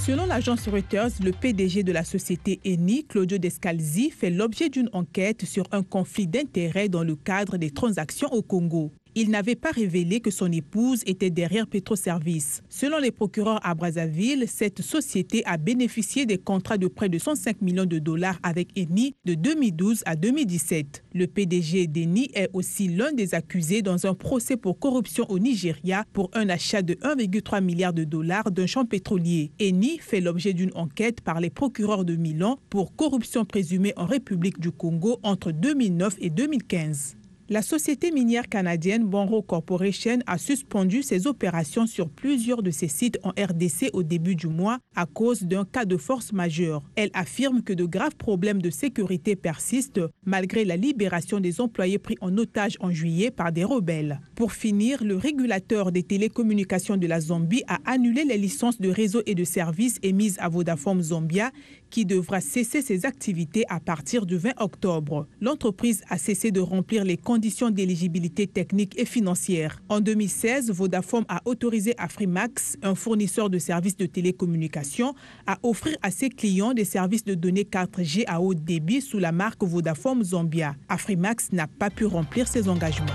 Selon 0.07 0.25
l'agence 0.25 0.69
Reuters, 0.69 1.09
le 1.21 1.33
PDG 1.33 1.83
de 1.83 1.91
la 1.91 2.05
société 2.05 2.61
Eni, 2.63 3.03
Claudio 3.03 3.37
Descalzi, 3.37 4.09
fait 4.09 4.29
l'objet 4.29 4.69
d'une 4.69 4.89
enquête 4.93 5.43
sur 5.43 5.65
un 5.73 5.83
conflit 5.83 6.27
d'intérêts 6.27 6.87
dans 6.87 7.03
le 7.03 7.17
cadre 7.17 7.57
des 7.57 7.71
transactions 7.71 8.31
au 8.31 8.41
Congo 8.41 8.93
il 9.19 9.31
n'avait 9.31 9.55
pas 9.55 9.71
révélé 9.71 10.19
que 10.19 10.29
son 10.29 10.51
épouse 10.51 11.01
était 11.07 11.31
derrière 11.31 11.65
Petroservice. 11.65 12.61
Selon 12.69 12.99
les 12.99 13.09
procureurs 13.09 13.59
à 13.65 13.73
Brazzaville, 13.73 14.45
cette 14.47 14.83
société 14.83 15.41
a 15.47 15.57
bénéficié 15.57 16.27
des 16.27 16.37
contrats 16.37 16.77
de 16.77 16.85
près 16.85 17.09
de 17.09 17.17
105 17.17 17.63
millions 17.63 17.87
de 17.87 17.97
dollars 17.97 18.37
avec 18.43 18.77
Eni 18.77 19.15
de 19.25 19.33
2012 19.33 20.03
à 20.05 20.15
2017. 20.15 21.03
Le 21.15 21.25
PDG 21.25 21.87
d'Eni 21.87 22.29
est 22.35 22.51
aussi 22.53 22.89
l'un 22.89 23.11
des 23.11 23.33
accusés 23.33 23.81
dans 23.81 24.05
un 24.05 24.13
procès 24.13 24.55
pour 24.55 24.77
corruption 24.77 25.25
au 25.29 25.39
Nigeria 25.39 26.05
pour 26.13 26.29
un 26.35 26.47
achat 26.47 26.83
de 26.83 26.93
1,3 26.93 27.63
milliard 27.63 27.93
de 27.93 28.03
dollars 28.03 28.51
d'un 28.51 28.67
champ 28.67 28.85
pétrolier. 28.85 29.51
Eni 29.59 29.97
fait 29.97 30.21
l'objet 30.21 30.53
d'une 30.53 30.71
enquête 30.75 31.21
par 31.21 31.39
les 31.39 31.49
procureurs 31.49 32.05
de 32.05 32.15
Milan 32.15 32.59
pour 32.69 32.95
corruption 32.95 33.45
présumée 33.45 33.93
en 33.97 34.05
République 34.05 34.59
du 34.59 34.69
Congo 34.69 35.17
entre 35.23 35.51
2009 35.51 36.17
et 36.19 36.29
2015. 36.29 37.17
La 37.49 37.61
société 37.61 38.11
minière 38.11 38.49
canadienne 38.49 39.05
Bonro 39.05 39.41
Corporation 39.41 40.19
a 40.27 40.37
suspendu 40.37 41.01
ses 41.01 41.27
opérations 41.27 41.87
sur 41.87 42.09
plusieurs 42.09 42.61
de 42.61 42.71
ses 42.71 42.89
sites 42.89 43.19
en 43.23 43.29
RDC 43.29 43.89
au 43.93 44.03
début 44.03 44.35
du 44.35 44.47
mois 44.47 44.79
à 44.97 45.05
cause 45.05 45.43
d'un 45.43 45.63
cas 45.63 45.85
de 45.85 45.95
force 45.95 46.33
majeure. 46.33 46.83
Elle 46.97 47.09
affirme 47.13 47.61
que 47.61 47.71
de 47.71 47.85
graves 47.85 48.17
problèmes 48.17 48.61
de 48.61 48.69
sécurité 48.69 49.37
persistent 49.37 50.01
malgré 50.25 50.65
la 50.65 50.75
libération 50.75 51.39
des 51.39 51.61
employés 51.61 51.99
pris 51.99 52.17
en 52.19 52.37
otage 52.37 52.75
en 52.81 52.91
juillet 52.91 53.31
par 53.31 53.53
des 53.53 53.63
rebelles. 53.63 54.19
Pour 54.35 54.51
finir, 54.51 55.01
le 55.01 55.15
régulateur 55.15 55.93
des 55.93 56.03
télécommunications 56.03 56.97
de 56.97 57.07
la 57.07 57.21
Zambie 57.21 57.63
a 57.69 57.79
annulé 57.85 58.25
les 58.25 58.37
licences 58.37 58.81
de 58.81 58.89
réseau 58.89 59.21
et 59.25 59.35
de 59.35 59.45
services 59.45 59.99
émises 60.03 60.35
à 60.41 60.49
Vodafone 60.49 61.01
Zambia 61.01 61.51
qui 61.89 62.05
devra 62.05 62.41
cesser 62.41 62.81
ses 62.81 63.05
activités 63.05 63.63
à 63.69 63.79
partir 63.79 64.25
du 64.25 64.37
20 64.37 64.51
octobre. 64.59 65.27
L'entreprise 65.41 66.03
a 66.09 66.17
cessé 66.17 66.51
de 66.51 66.59
remplir 66.59 67.03
les 67.03 67.17
conditions 67.17 67.69
d'éligibilité 67.69 68.47
technique 68.47 68.99
et 68.99 69.05
financière. 69.05 69.81
En 69.89 69.99
2016, 69.99 70.71
Vodafone 70.71 71.25
a 71.27 71.41
autorisé 71.45 71.93
Afrimax, 71.97 72.77
un 72.83 72.95
fournisseur 72.95 73.49
de 73.49 73.59
services 73.59 73.97
de 73.97 74.05
télécommunications, 74.05 75.13
à 75.45 75.57
offrir 75.63 75.97
à 76.01 76.11
ses 76.11 76.29
clients 76.29 76.73
des 76.73 76.85
services 76.85 77.23
de 77.23 77.33
données 77.33 77.63
4G 77.63 78.23
à 78.27 78.41
haut 78.41 78.53
débit 78.53 79.01
sous 79.01 79.19
la 79.19 79.31
marque 79.31 79.63
Vodafone 79.63 80.23
Zambia. 80.23 80.75
Afrimax 80.89 81.51
n'a 81.51 81.67
pas 81.67 81.89
pu 81.89 82.05
remplir 82.05 82.47
ses 82.47 82.69
engagements. 82.69 83.05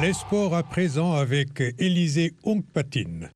Les 0.00 0.12
à 0.52 0.62
présent 0.62 1.12
avec 1.12 1.62
Élisée 1.78 2.34
Ongpatine. 2.42 3.30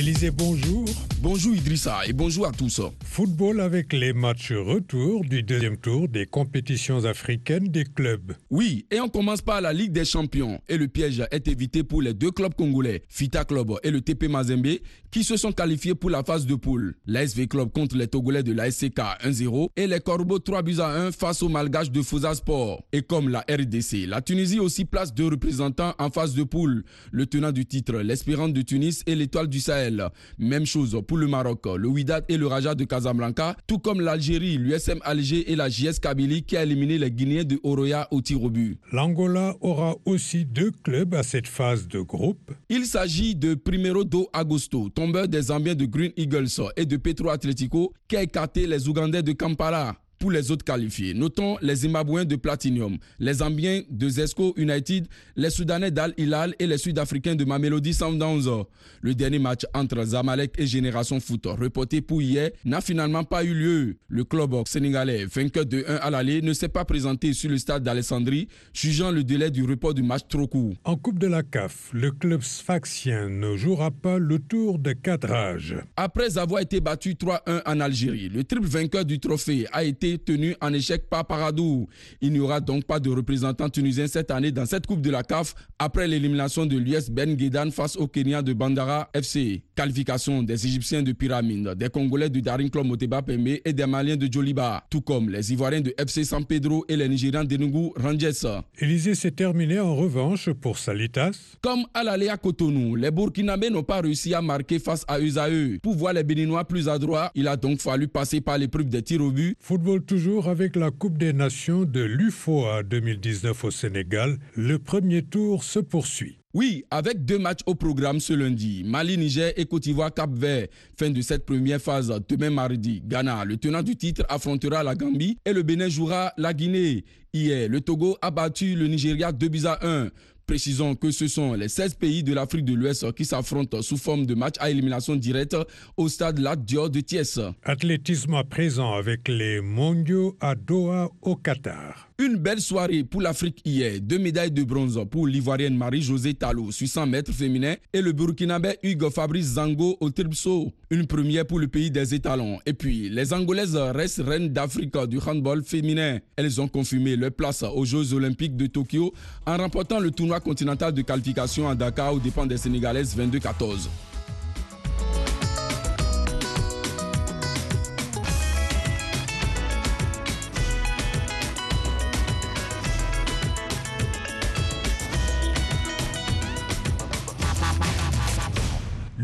Élisée, 0.00 0.30
bonjour. 0.30 0.86
Bonjour 1.22 1.54
Idrissa 1.54 1.98
et 2.06 2.14
bonjour 2.14 2.46
à 2.46 2.50
tous. 2.50 2.80
Football 3.04 3.60
avec 3.60 3.92
les 3.92 4.14
matchs 4.14 4.52
retour 4.52 5.22
du 5.22 5.42
deuxième 5.42 5.76
tour 5.76 6.08
des 6.08 6.24
compétitions 6.24 7.04
africaines 7.04 7.68
des 7.68 7.84
clubs. 7.84 8.32
Oui, 8.48 8.86
et 8.90 9.00
on 9.00 9.08
commence 9.10 9.42
par 9.42 9.60
la 9.60 9.74
Ligue 9.74 9.92
des 9.92 10.06
Champions. 10.06 10.62
Et 10.66 10.78
le 10.78 10.88
piège 10.88 11.22
est 11.30 11.46
évité 11.46 11.84
pour 11.84 12.00
les 12.00 12.14
deux 12.14 12.30
clubs 12.30 12.54
congolais, 12.54 13.02
Fita 13.10 13.44
Club 13.44 13.72
et 13.82 13.90
le 13.90 14.00
TP 14.00 14.28
Mazembe, 14.28 14.78
qui 15.10 15.22
se 15.22 15.36
sont 15.36 15.52
qualifiés 15.52 15.94
pour 15.94 16.08
la 16.08 16.22
phase 16.22 16.46
de 16.46 16.54
poule. 16.54 16.94
L'ASV 17.06 17.48
Club 17.48 17.70
contre 17.70 17.98
les 17.98 18.08
Togolais 18.08 18.42
de 18.42 18.54
la 18.54 18.70
SCK 18.70 19.00
1-0 19.22 19.68
et 19.76 19.86
les 19.86 20.00
Corbeaux 20.00 20.38
3 20.38 20.62
buts 20.62 20.80
à 20.80 20.88
1 20.88 21.12
face 21.12 21.42
aux 21.42 21.50
Malgaches 21.50 21.90
de 21.90 22.00
Fouza 22.00 22.34
Sport. 22.34 22.82
Et 22.92 23.02
comme 23.02 23.28
la 23.28 23.40
RDC, 23.40 24.06
la 24.06 24.22
Tunisie 24.22 24.58
aussi 24.58 24.86
place 24.86 25.12
deux 25.12 25.26
représentants 25.28 25.92
en 25.98 26.08
phase 26.08 26.34
de 26.34 26.44
poule. 26.44 26.82
Le 27.12 27.26
tenant 27.26 27.52
du 27.52 27.66
titre, 27.66 27.98
l'Espérance 27.98 28.54
de 28.54 28.62
Tunis 28.62 29.02
et 29.06 29.14
l'Étoile 29.14 29.48
du 29.48 29.60
Sahel. 29.60 30.08
Même 30.38 30.64
chose 30.64 30.94
pour 31.10 31.18
le 31.18 31.26
Maroc, 31.26 31.66
le 31.66 31.88
Wydad 31.88 32.24
et 32.28 32.36
le 32.36 32.46
Raja 32.46 32.76
de 32.76 32.84
Casablanca, 32.84 33.56
tout 33.66 33.80
comme 33.80 34.00
l'Algérie, 34.00 34.58
l'USM 34.58 35.00
Alger 35.02 35.50
et 35.50 35.56
la 35.56 35.68
JS 35.68 35.98
Kabylie 36.00 36.44
qui 36.44 36.56
a 36.56 36.62
éliminé 36.62 36.98
les 36.98 37.10
Guinéens 37.10 37.42
de 37.42 37.58
Oroya 37.64 38.06
au 38.12 38.20
tir 38.20 38.40
au 38.44 38.48
but. 38.48 38.78
L'Angola 38.92 39.56
aura 39.60 39.96
aussi 40.04 40.44
deux 40.44 40.70
clubs 40.70 41.12
à 41.16 41.24
cette 41.24 41.48
phase 41.48 41.88
de 41.88 41.98
groupe. 41.98 42.52
Il 42.68 42.86
s'agit 42.86 43.34
de 43.34 43.54
Primero 43.54 44.04
do 44.04 44.28
Agosto, 44.32 44.88
tombeur 44.88 45.26
des 45.26 45.42
Zambiens 45.42 45.74
de 45.74 45.84
Green 45.84 46.12
Eagles 46.16 46.46
et 46.76 46.86
de 46.86 46.96
Petro 46.96 47.30
Atletico 47.30 47.92
qui 48.06 48.16
a 48.16 48.22
écarté 48.22 48.68
les 48.68 48.88
Ougandais 48.88 49.24
de 49.24 49.32
Kampala 49.32 49.96
pour 50.20 50.30
les 50.30 50.50
autres 50.50 50.64
qualifiés. 50.64 51.14
Notons 51.14 51.56
les 51.62 51.76
Zimbabwéens 51.76 52.26
de 52.26 52.36
Platinum, 52.36 52.98
les 53.18 53.34
Zambiens 53.34 53.82
de 53.90 54.08
Zesco 54.08 54.52
United, 54.56 55.08
les 55.34 55.50
Soudanais 55.50 55.90
d'Al 55.90 56.12
Hilal 56.18 56.54
et 56.58 56.66
les 56.66 56.76
Sud-Africains 56.76 57.34
de 57.34 57.44
Mamelody 57.44 57.94
Sundowns. 57.94 58.64
Le 59.00 59.14
dernier 59.14 59.38
match 59.38 59.62
entre 59.72 60.04
Zamalek 60.04 60.52
et 60.58 60.66
Génération 60.66 61.18
Foot, 61.20 61.46
reporté 61.46 62.02
pour 62.02 62.20
hier, 62.20 62.50
n'a 62.66 62.82
finalement 62.82 63.24
pas 63.24 63.42
eu 63.44 63.54
lieu. 63.54 63.96
Le 64.08 64.24
club 64.24 64.54
sénégalais, 64.66 65.24
vainqueur 65.24 65.64
de 65.64 65.84
1 65.88 65.96
à 65.96 66.10
l'aller, 66.10 66.42
ne 66.42 66.52
s'est 66.52 66.68
pas 66.68 66.84
présenté 66.84 67.32
sur 67.32 67.48
le 67.48 67.56
stade 67.56 67.82
d'Alessandrie, 67.82 68.48
jugeant 68.74 69.10
le 69.10 69.24
délai 69.24 69.50
du 69.50 69.64
report 69.64 69.94
du 69.94 70.02
match 70.02 70.22
trop 70.28 70.46
court. 70.46 70.74
En 70.84 70.96
Coupe 70.96 71.18
de 71.18 71.28
la 71.28 71.42
CAF, 71.42 71.88
le 71.94 72.10
club 72.10 72.42
sfaxien 72.42 73.30
ne 73.30 73.56
jouera 73.56 73.90
pas 73.90 74.18
le 74.18 74.38
tour 74.38 74.78
de 74.78 74.92
cadrage. 74.92 75.76
Après 75.96 76.36
avoir 76.36 76.60
été 76.60 76.80
battu 76.80 77.14
3-1 77.14 77.62
en 77.64 77.80
Algérie, 77.80 78.28
le 78.28 78.44
triple 78.44 78.66
vainqueur 78.66 79.06
du 79.06 79.18
trophée 79.18 79.66
a 79.72 79.82
été 79.82 80.09
tenu 80.18 80.54
en 80.60 80.72
échec 80.72 81.08
par 81.08 81.26
Paradou. 81.26 81.88
Il 82.20 82.32
n'y 82.32 82.40
aura 82.40 82.60
donc 82.60 82.84
pas 82.84 83.00
de 83.00 83.10
représentant 83.10 83.68
tunisien 83.68 84.06
cette 84.06 84.30
année 84.30 84.52
dans 84.52 84.66
cette 84.66 84.86
Coupe 84.86 85.00
de 85.02 85.10
la 85.10 85.22
CAF 85.22 85.54
après 85.78 86.06
l'élimination 86.08 86.66
de 86.66 86.76
l'US 86.76 87.10
Ben 87.10 87.34
Guedan 87.34 87.70
face 87.70 87.96
au 87.96 88.06
Kenya 88.06 88.42
de 88.42 88.52
Bandara 88.52 89.08
FC. 89.14 89.62
Qualification 89.74 90.42
des 90.42 90.66
Égyptiens 90.66 91.02
de 91.02 91.12
Pyramide, 91.12 91.74
des 91.76 91.88
Congolais 91.88 92.28
de 92.28 92.40
Daring 92.40 92.70
Club 92.70 92.86
Moteba 92.86 93.22
Pembe 93.22 93.48
et 93.64 93.72
des 93.72 93.86
Maliens 93.86 94.16
de 94.16 94.28
Joliba, 94.30 94.84
tout 94.90 95.00
comme 95.00 95.30
les 95.30 95.52
Ivoiriens 95.52 95.80
de 95.80 95.94
FC 95.98 96.24
San 96.24 96.44
Pedro 96.44 96.84
et 96.88 96.96
les 96.96 97.08
Nigérians 97.08 97.44
d'Enugu 97.44 97.90
Rangers. 97.96 98.30
Élysée 98.78 99.14
s'est 99.14 99.30
terminé 99.30 99.80
en 99.80 99.94
revanche 99.96 100.50
pour 100.50 100.78
Salitas. 100.78 101.56
Comme 101.62 101.84
à 101.94 102.02
l'aller 102.04 102.28
à 102.28 102.36
Cotonou, 102.36 102.96
les 102.96 103.10
Burkinabés 103.10 103.70
n'ont 103.70 103.82
pas 103.82 104.00
réussi 104.00 104.34
à 104.34 104.42
marquer 104.42 104.78
face 104.78 105.04
à 105.08 105.18
eux 105.20 105.78
Pour 105.82 105.94
voir 105.96 106.12
les 106.12 106.24
Béninois 106.24 106.64
plus 106.64 106.88
adroits, 106.88 107.30
il 107.34 107.48
a 107.48 107.56
donc 107.56 107.80
fallu 107.80 108.08
passer 108.08 108.40
par 108.40 108.58
l'épreuve 108.58 108.88
des 108.88 109.02
tirs 109.02 109.22
au 109.22 109.30
but. 109.30 109.56
Football 109.60 109.99
toujours 110.00 110.48
avec 110.48 110.76
la 110.76 110.90
Coupe 110.90 111.18
des 111.18 111.32
Nations 111.32 111.84
de 111.84 112.00
l'UFOA 112.00 112.82
2019 112.82 113.64
au 113.64 113.70
Sénégal. 113.70 114.38
Le 114.56 114.78
premier 114.78 115.22
tour 115.22 115.64
se 115.64 115.78
poursuit. 115.78 116.38
Oui, 116.52 116.84
avec 116.90 117.24
deux 117.24 117.38
matchs 117.38 117.60
au 117.66 117.74
programme 117.76 118.18
ce 118.18 118.32
lundi, 118.32 118.82
Mali, 118.84 119.16
Niger 119.16 119.52
et 119.56 119.66
Côte 119.66 119.84
d'Ivoire, 119.84 120.12
Cap 120.12 120.30
Vert. 120.32 120.66
Fin 120.98 121.10
de 121.10 121.20
cette 121.20 121.46
première 121.46 121.80
phase, 121.80 122.12
demain 122.28 122.50
mardi, 122.50 123.00
Ghana, 123.06 123.44
le 123.44 123.56
tenant 123.56 123.82
du 123.82 123.94
titre, 123.96 124.24
affrontera 124.28 124.82
la 124.82 124.94
Gambie 124.96 125.38
et 125.44 125.52
le 125.52 125.62
Bénin 125.62 125.88
jouera 125.88 126.32
la 126.36 126.52
Guinée. 126.52 127.04
Hier, 127.32 127.68
le 127.68 127.80
Togo 127.80 128.16
a 128.20 128.32
battu 128.32 128.74
le 128.74 128.88
Nigeria 128.88 129.30
2 129.30 129.48
buts 129.48 129.66
à 129.66 129.78
1. 129.86 130.08
Précisons 130.50 130.96
que 130.96 131.12
ce 131.12 131.28
sont 131.28 131.54
les 131.54 131.68
16 131.68 131.94
pays 131.94 132.24
de 132.24 132.34
l'Afrique 132.34 132.64
de 132.64 132.74
l'Ouest 132.74 133.12
qui 133.12 133.24
s'affrontent 133.24 133.82
sous 133.82 133.96
forme 133.96 134.26
de 134.26 134.34
match 134.34 134.56
à 134.58 134.68
élimination 134.68 135.14
directe 135.14 135.56
au 135.96 136.08
stade 136.08 136.40
Lat 136.40 136.56
Dior 136.56 136.90
de 136.90 136.98
Thiès. 136.98 137.38
Athlétisme 137.62 138.34
présent 138.50 138.94
avec 138.94 139.28
les 139.28 139.60
mondiaux 139.60 140.36
à 140.40 140.56
Doha 140.56 141.08
au 141.22 141.36
Qatar. 141.36 142.09
Une 142.20 142.36
belle 142.36 142.60
soirée 142.60 143.02
pour 143.02 143.22
l'Afrique 143.22 143.62
hier. 143.64 143.98
Deux 143.98 144.18
médailles 144.18 144.50
de 144.50 144.62
bronze 144.62 145.00
pour 145.10 145.26
l'Ivoirienne 145.26 145.74
Marie-Josée 145.74 146.34
Talou 146.34 146.70
sur 146.70 146.86
100 146.86 147.06
mètres 147.06 147.32
féminin 147.32 147.76
et 147.94 148.02
le 148.02 148.12
Burkinabé 148.12 148.76
Hugo 148.82 149.08
Fabrice 149.08 149.54
Zango 149.54 149.96
au 150.00 150.10
Tripso. 150.10 150.70
Une 150.90 151.06
première 151.06 151.46
pour 151.46 151.58
le 151.58 151.66
pays 151.66 151.90
des 151.90 152.14
étalons. 152.14 152.58
Et 152.66 152.74
puis, 152.74 153.08
les 153.08 153.32
Angolaises 153.32 153.74
restent 153.74 154.20
reines 154.20 154.50
d'Afrique 154.50 154.94
du 155.08 155.16
handball 155.18 155.64
féminin. 155.64 156.18
Elles 156.36 156.60
ont 156.60 156.68
confirmé 156.68 157.16
leur 157.16 157.30
place 157.32 157.62
aux 157.62 157.86
Jeux 157.86 158.12
Olympiques 158.12 158.54
de 158.54 158.66
Tokyo 158.66 159.14
en 159.46 159.56
remportant 159.56 159.98
le 159.98 160.10
tournoi 160.10 160.40
continental 160.40 160.92
de 160.92 161.00
qualification 161.00 161.70
à 161.70 161.74
Dakar 161.74 162.12
aux 162.12 162.20
dépens 162.20 162.44
des 162.44 162.58
Sénégalaises 162.58 163.16
22-14. 163.16 163.88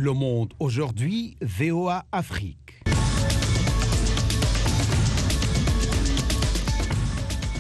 Le 0.06 0.12
Monde 0.12 0.54
aujourd'hui, 0.60 1.36
VOA 1.40 2.04
Afrique. 2.12 2.80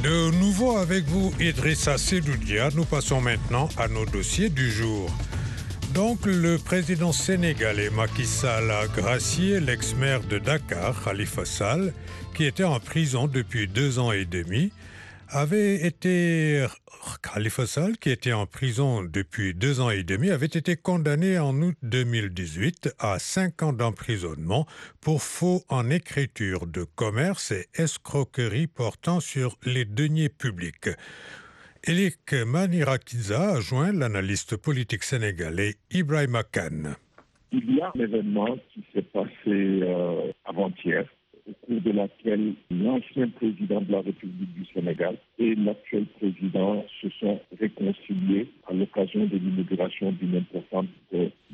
De 0.04 0.30
nouveau 0.38 0.76
avec 0.76 1.06
vous, 1.06 1.32
Idrissa 1.40 1.98
Sedoudia, 1.98 2.68
nous 2.76 2.84
passons 2.84 3.20
maintenant 3.20 3.68
à 3.76 3.88
nos 3.88 4.06
dossiers 4.06 4.48
du 4.48 4.70
jour. 4.70 5.10
Donc, 5.92 6.24
le 6.24 6.56
président 6.58 7.10
sénégalais 7.10 7.90
Macky 7.90 8.24
Sall 8.24 8.72
gracié 8.94 9.58
l'ex-maire 9.58 10.20
de 10.22 10.38
Dakar, 10.38 11.02
Khalifa 11.02 11.44
Sall, 11.44 11.92
qui 12.36 12.44
était 12.44 12.62
en 12.62 12.78
prison 12.78 13.26
depuis 13.26 13.66
deux 13.66 13.98
ans 13.98 14.12
et 14.12 14.24
demi, 14.24 14.70
avait 15.28 15.84
été 15.84 16.64
Khalifa 17.22 17.66
Sall, 17.66 17.96
qui 17.98 18.10
était 18.10 18.32
en 18.32 18.46
prison 18.46 19.02
depuis 19.02 19.54
deux 19.54 19.80
ans 19.80 19.90
et 19.90 20.02
demi, 20.02 20.30
avait 20.30 20.46
été 20.46 20.76
condamné 20.76 21.38
en 21.38 21.54
août 21.60 21.76
2018 21.82 22.94
à 22.98 23.18
cinq 23.18 23.62
ans 23.62 23.72
d'emprisonnement 23.72 24.66
pour 25.00 25.22
faux 25.22 25.62
en 25.68 25.90
écriture 25.90 26.66
de 26.66 26.84
commerce 26.84 27.52
et 27.52 27.66
escroquerie 27.74 28.66
portant 28.66 29.20
sur 29.20 29.56
les 29.64 29.84
deniers 29.84 30.28
publics. 30.28 30.90
Elik 31.84 32.32
Manirakiza 32.46 33.56
a 33.56 33.60
joint 33.60 33.92
l'analyste 33.92 34.56
politique 34.56 35.04
sénégalais 35.04 35.74
Ibrahim 35.90 36.42
Khan. 36.52 36.94
Il 37.52 37.76
y 37.76 37.80
a 37.80 37.92
un 37.94 38.00
événement 38.00 38.56
qui 38.72 38.84
s'est 38.92 39.02
passé 39.02 39.30
euh, 39.46 40.32
avant-hier 40.44 41.06
au 41.48 41.52
cours 41.66 41.80
de 41.80 41.90
laquelle 41.92 42.54
l'ancien 42.70 43.28
président 43.28 43.80
de 43.80 43.92
la 43.92 44.00
République 44.00 44.52
du 44.54 44.64
Sénégal 44.74 45.16
et 45.38 45.54
l'actuel 45.54 46.06
président 46.18 46.84
se 47.00 47.08
sont 47.20 47.40
réconciliés 47.58 48.48
à 48.68 48.74
l'occasion 48.74 49.26
de 49.26 49.36
l'inauguration 49.36 50.12
d'une 50.12 50.36
importante 50.36 50.88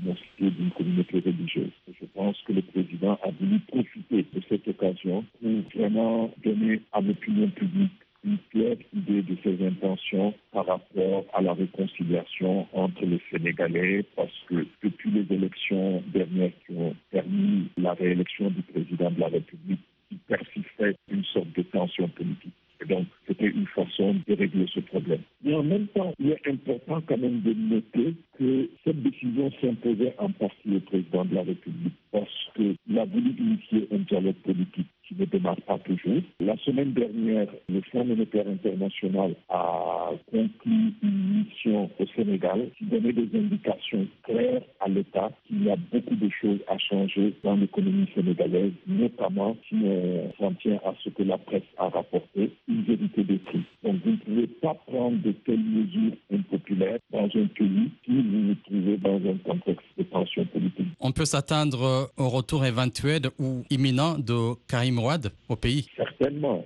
mosquée 0.03 0.51
d'une 0.51 0.71
communauté 0.71 1.21
religieuse. 1.21 1.73
Je 2.01 2.07
pense 2.15 2.41
que 2.43 2.53
le 2.53 2.63
président 2.63 3.19
a 3.23 3.31
voulu 3.31 3.59
profiter 3.61 4.25
de 4.33 4.41
cette 4.49 4.67
occasion 4.69 5.25
pour 5.41 5.51
vraiment 5.75 6.31
donner 6.43 6.81
à 6.93 7.01
l'opinion 7.01 7.49
publique 7.51 7.93
une 8.25 8.39
claire 8.51 8.77
idée 8.95 9.23
de 9.23 9.37
ses 9.43 9.65
intentions 9.67 10.33
par 10.53 10.67
rapport 10.67 11.25
à 11.35 11.43
la 11.43 11.55
réconciliation 11.55 12.67
entre 12.73 13.05
les 13.05 13.21
Sénégalais, 13.31 14.05
parce 14.17 14.45
que 14.49 14.67
depuis 14.83 15.11
les 15.11 15.27
élections 15.35 16.03
dernières 16.13 16.53
qui 16.67 16.75
ont 16.77 16.95
permis 17.11 17.69
la 17.77 17.95
réélection 17.95 18.51
du 18.51 18.63
président 18.63 19.11
de 19.11 19.21
la 19.21 19.29
République, 19.29 19.81
il 20.11 20.19
persistait 20.19 20.97
une 21.11 21.25
sorte 21.25 21.53
de 21.57 21.63
tension 21.63 22.09
politique. 22.09 22.53
Et 22.81 22.85
donc, 22.85 23.07
c'était 23.29 23.47
une 23.47 23.67
façon 23.67 24.17
de 24.27 24.35
régler 24.35 24.67
ce 24.75 24.81
problème. 24.81 25.21
Mais 25.45 25.55
en 25.55 25.63
même 25.63 25.87
temps, 25.89 26.13
il 26.19 26.31
est 26.31 26.49
important 26.49 27.01
quand 27.07 27.17
même 27.19 27.41
de 27.41 27.55
noter 27.55 28.15
que 28.39 28.69
cette 28.85 29.01
décision 29.03 29.51
s'imposait 29.61 30.15
en 30.19 30.31
partie 30.31 30.77
au 30.77 30.81
président 30.81 31.25
de 31.25 31.35
la 31.35 31.43
République 31.43 31.95
parce 32.11 32.51
qu'il 32.57 32.99
a 32.99 33.05
voulu 33.05 33.31
initier 33.39 33.89
un 33.93 33.99
dialogue 33.99 34.35
politique 34.45 34.89
qui 35.07 35.15
ne 35.19 35.25
démarre 35.25 35.61
pas 35.63 35.79
toujours. 35.79 36.23
La 36.41 36.57
semaine 36.59 36.93
dernière, 36.93 37.49
le 37.69 37.81
Fonds 37.91 38.05
monétaire 38.05 38.47
international 38.49 39.35
a 39.49 40.11
conclu 40.31 40.93
une 41.03 41.45
mission 41.45 41.91
au 41.99 42.07
Sénégal 42.17 42.69
qui 42.79 42.85
donnait 42.85 43.13
des 43.13 43.29
indications 43.39 44.07
claires 44.25 44.63
à 44.81 44.89
l'État 44.89 45.31
qu'il 45.47 45.65
y 45.65 45.71
a 45.71 45.77
beaucoup 45.93 46.15
de 46.17 46.29
choses 46.41 46.61
à 46.69 46.79
changer 46.79 47.35
dans 47.43 47.57
l'économie 47.57 48.09
sénégalaise, 48.15 48.73
notamment 48.87 49.57
si 49.69 49.77
on 49.85 50.33
s'en 50.39 50.53
tient 50.55 50.81
à 50.85 50.95
ce 51.03 51.11
que 51.11 51.23
la 51.23 51.39
presse 51.39 51.63
a 51.79 51.89
rapporté, 51.89 52.51
une 52.69 52.83
vérité 52.83 53.25
des 53.25 53.39
prix. 53.39 53.63
Donc 53.83 53.97
vous 54.05 54.11
ne 54.13 54.17
pouvez 54.17 54.47
pas 54.47 54.75
prendre 54.87 55.19
de 55.23 55.33
telles 55.33 55.59
mesures 55.59 56.17
impopulaires 56.33 56.99
dans 57.23 57.41
un 57.41 57.47
pays 57.47 57.91
si 58.05 58.23
vous 58.23 58.49
vous 58.49 58.55
trouvez 58.67 58.97
dans 58.99 59.17
un 59.17 59.37
contexte 59.45 59.87
de 59.99 60.03
tension 60.05 60.45
politique. 60.47 60.87
On 61.01 61.13
peut 61.13 61.25
s'attendre 61.25 62.11
au 62.17 62.29
retour 62.29 62.65
éventuel 62.65 63.23
ou 63.39 63.65
imminent 63.71 64.19
de 64.19 64.55
Karim 64.69 64.99
Ouad 64.99 65.31
au 65.49 65.57
pays 65.57 65.87
Certainement, 65.97 66.65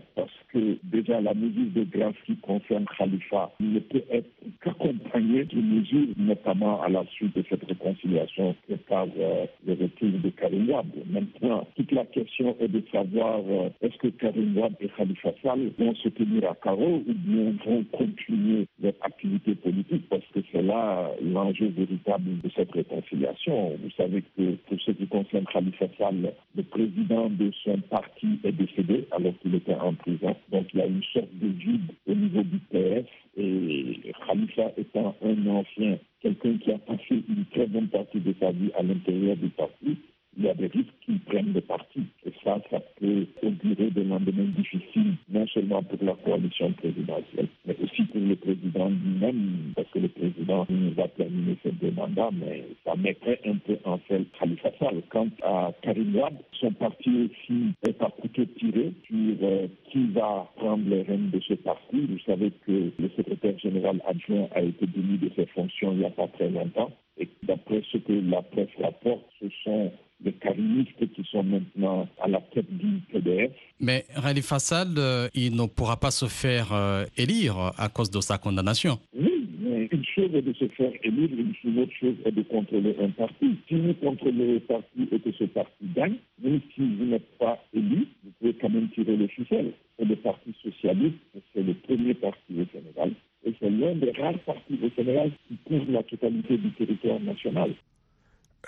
déjà 0.85 1.21
la 1.21 1.35
mesure 1.35 1.71
de 1.75 1.85
grâce 1.85 2.15
qui 2.25 2.37
concerne 2.37 2.87
Khalifa 2.97 3.51
ne 3.61 3.79
peut 3.79 4.03
être 4.11 4.29
qu'accompagnée 4.63 5.45
de 5.45 5.61
mesures, 5.61 6.09
notamment 6.17 6.83
à 6.83 6.89
la 6.89 7.05
suite 7.07 7.37
de 7.37 7.45
cette 7.49 7.65
réconciliation 7.65 8.55
que 8.69 8.75
par 8.75 9.07
euh, 9.19 9.47
le 9.67 9.73
retour 9.75 10.09
de 10.23 10.31
Karim 10.31 10.71
Ouad. 10.71 10.87
Maintenant, 11.11 11.67
toute 11.77 11.93
la 11.93 12.05
question 12.05 12.57
est 12.61 12.69
de 12.69 12.83
savoir 12.93 13.41
euh, 13.49 13.69
est-ce 13.83 13.97
que 13.99 14.09
Karim 14.09 14.57
Ouad 14.59 14.75
et 14.81 14.89
Khalifa 14.89 15.33
Sall 15.43 15.71
vont 15.79 15.95
se 15.95 16.09
tenir 16.11 16.51
à 16.51 16.55
carreau 16.55 17.03
ou 17.07 17.13
bien 17.15 17.53
vont 17.65 17.85
continuer 17.93 18.67
leur 18.83 18.95
activité 19.03 19.55
politique? 19.55 20.09
Parce 20.09 20.27
que 20.35 20.41
c'est 20.53 20.63
là 20.63 21.11
l'enjeu 21.23 21.69
véritable 21.69 22.41
de 22.43 22.51
cette 22.55 22.73
réconciliation. 22.73 23.77
Vous 23.83 23.91
savez 23.97 24.23
que 24.37 24.53
pour 24.69 24.81
ce 24.81 24.91
qui 24.93 25.07
concerne 25.07 25.45
Khalifa 25.53 25.87
Sall, 25.99 26.33
le 26.55 26.63
président 26.63 27.29
de 27.31 27.51
son 27.65 27.79
parti 27.91 28.39
est 28.45 28.53
décédé 28.53 29.07
alors 29.13 29.33
qu'il 29.41 29.55
était 29.55 29.75
en 29.75 29.95
prison. 29.95 30.35
Donc 30.51 30.67
il 30.73 30.79
y 30.79 30.83
a 30.83 30.87
une 30.87 31.03
sorte 31.13 31.33
de 31.35 31.49
vide 31.49 31.93
au 32.07 32.15
niveau 32.15 32.43
du 32.43 32.59
PS 32.71 33.07
et 33.37 34.13
Khalifa 34.27 34.73
étant 34.77 35.17
un 35.23 35.47
ancien, 35.47 35.99
quelqu'un 36.21 36.57
qui 36.59 36.73
a 36.73 36.79
passé 36.79 37.23
une 37.29 37.45
très 37.51 37.67
bonne 37.67 37.89
partie 37.89 38.21
de 38.21 38.35
sa 38.41 38.53
vie 38.53 38.71
à 38.79 38.83
l'intérieur 38.83 39.37
du 39.37 39.49
parti, 39.49 39.99
il 40.37 40.45
y 40.45 40.49
a 40.49 40.55
des 40.55 40.67
risques 40.67 40.93
qu'il 41.05 41.19
prenne 41.21 41.53
le 41.53 41.61
parti. 41.61 42.03
Et 42.25 42.33
ça, 42.45 42.61
ça 42.71 42.81
peut 43.01 43.27
augurer 43.43 43.91
des 43.91 44.05
lendemains 44.05 44.51
difficiles, 44.57 45.15
non 45.31 45.47
seulement 45.49 45.83
pour 45.83 45.99
la 46.03 46.15
coalition 46.15 46.73
présidentielle, 46.73 47.49
mais 47.67 47.77
aussi 47.83 48.03
pour 48.05 48.21
le 48.21 48.37
président 48.37 48.89
lui-même, 48.91 49.73
parce 49.75 49.89
que 49.91 50.01
le 50.01 50.09
président 50.09 50.67
va 50.97 51.09
terminer 51.09 51.57
ses 51.63 51.73
deux 51.73 51.93
mandats, 51.93 52.31
mais 52.33 52.65
ça 52.85 52.95
mettrait 52.97 53.41
un 53.47 53.57
peu 53.57 53.77
en 53.85 53.99
fait 53.99 54.25
Khalifa 54.39 54.71
Sall. 54.79 55.03
Quant 55.09 55.29
à 55.43 55.73
Karim 55.83 56.15
Wad, 56.17 56.35
son 56.61 56.73
parti 56.73 57.11
aussi 57.31 57.73
est 57.87 58.03
à 58.03 58.11
couteau 58.11 58.45
tiré 58.59 58.93
sur 59.07 59.37
euh, 59.43 59.67
qui 59.91 60.07
va 60.09 60.51
prendre 60.57 60.89
les 60.89 61.03
rênes 61.03 61.31
de 61.31 61.41
ce 61.41 61.55
parti. 61.55 62.07
Vous 62.09 62.19
savez 62.27 62.53
que 62.67 62.91
le 62.99 63.09
secrétaire 63.17 63.59
général 63.59 64.03
adjoint 64.07 64.49
a 64.55 64.63
été 64.63 64.87
démis 64.87 65.19
de 65.19 65.31
ses 65.37 65.47
fonctions 65.47 65.93
il 65.93 65.99
n'y 65.99 66.05
a 66.05 66.11
pas 66.11 66.29
très 66.29 66.51
longtemps. 66.51 66.91
Et 67.19 67.29
d'après 67.45 67.83
ce 67.91 67.99
que 67.99 68.13
la 68.13 68.43
presse 68.43 68.69
rapporte, 68.79 69.25
ce 69.41 69.47
sont 69.65 69.91
les 70.25 70.33
karimistes 70.33 71.13
qui 71.15 71.25
sont 71.31 71.43
maintenant 71.43 72.09
à 72.21 72.29
la 72.29 72.41
tête 72.53 72.71
du 72.71 73.01
PDF. 73.13 73.53
Mais 73.81 74.05
Khalifa 74.15 74.59
Sall, 74.59 74.95
euh, 74.97 75.29
il 75.35 75.55
ne 75.55 75.67
pourra 75.67 75.97
pas 75.99 76.11
se 76.11 76.27
faire 76.27 76.73
euh, 76.73 77.05
élire 77.17 77.73
à 77.77 77.89
cause 77.89 78.11
de 78.11 78.21
sa 78.21 78.39
condamnation. 78.39 78.99
Oui, 79.15 79.47
mais 79.61 79.89
une 79.93 80.05
chose 80.05 80.35
est 80.35 80.43
de 80.43 80.53
se 80.55 80.67
faire 80.69 80.93
élire, 81.03 81.29
une 81.65 81.79
autre 81.81 81.93
chose 82.01 82.15
est 82.25 82.33
de 82.33 82.43
contrôler 82.43 82.97
un 83.01 83.11
parti. 83.11 83.57
Si 83.69 83.75
vous 83.75 83.95
contrôlez 83.95 84.55
le 84.55 84.61
parti 84.61 85.09
et 85.13 85.19
que 85.19 85.33
ce 85.33 85.45
parti 85.45 85.85
gagne, 85.95 86.17
même 86.43 86.61
si 86.75 86.81
vous 86.81 87.05
n'êtes 87.05 87.37
pas 87.39 87.59
élu, 87.75 88.07
vous 88.25 88.31
pouvez 88.39 88.55
quand 88.55 88.71
même 88.71 88.89
tirer 88.91 89.17
le 89.17 89.27
ficelle. 89.27 89.73
C'est 89.99 90.05
le 90.05 90.17
Parti 90.17 90.55
socialiste, 90.63 91.17
c'est 91.55 91.63
le 91.63 91.75
premier 91.75 92.15
parti 92.15 92.53
au 92.61 92.67
Sénégal. 92.73 93.13
Et 93.45 93.55
c'est 93.61 93.71
l'un 93.71 93.95
des 93.95 94.11
rares 94.13 94.39
partis 94.41 94.79
au 94.83 94.91
Sénégal 94.95 95.31
qui 95.49 95.57
couvre 95.65 95.91
la 95.91 96.03
totalité 96.03 96.59
du 96.59 96.71
territoire 96.73 97.21
national. 97.21 97.73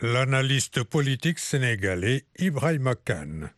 L'analyste 0.01 0.85
politique 0.85 1.41
sénégalais 1.41 2.25
Ibrahim 2.39 2.95
Khan. 3.05 3.49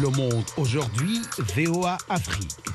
Le 0.00 0.08
monde 0.08 0.44
aujourd'hui, 0.56 1.20
VOA 1.38 1.98
Afrique. 2.08 2.71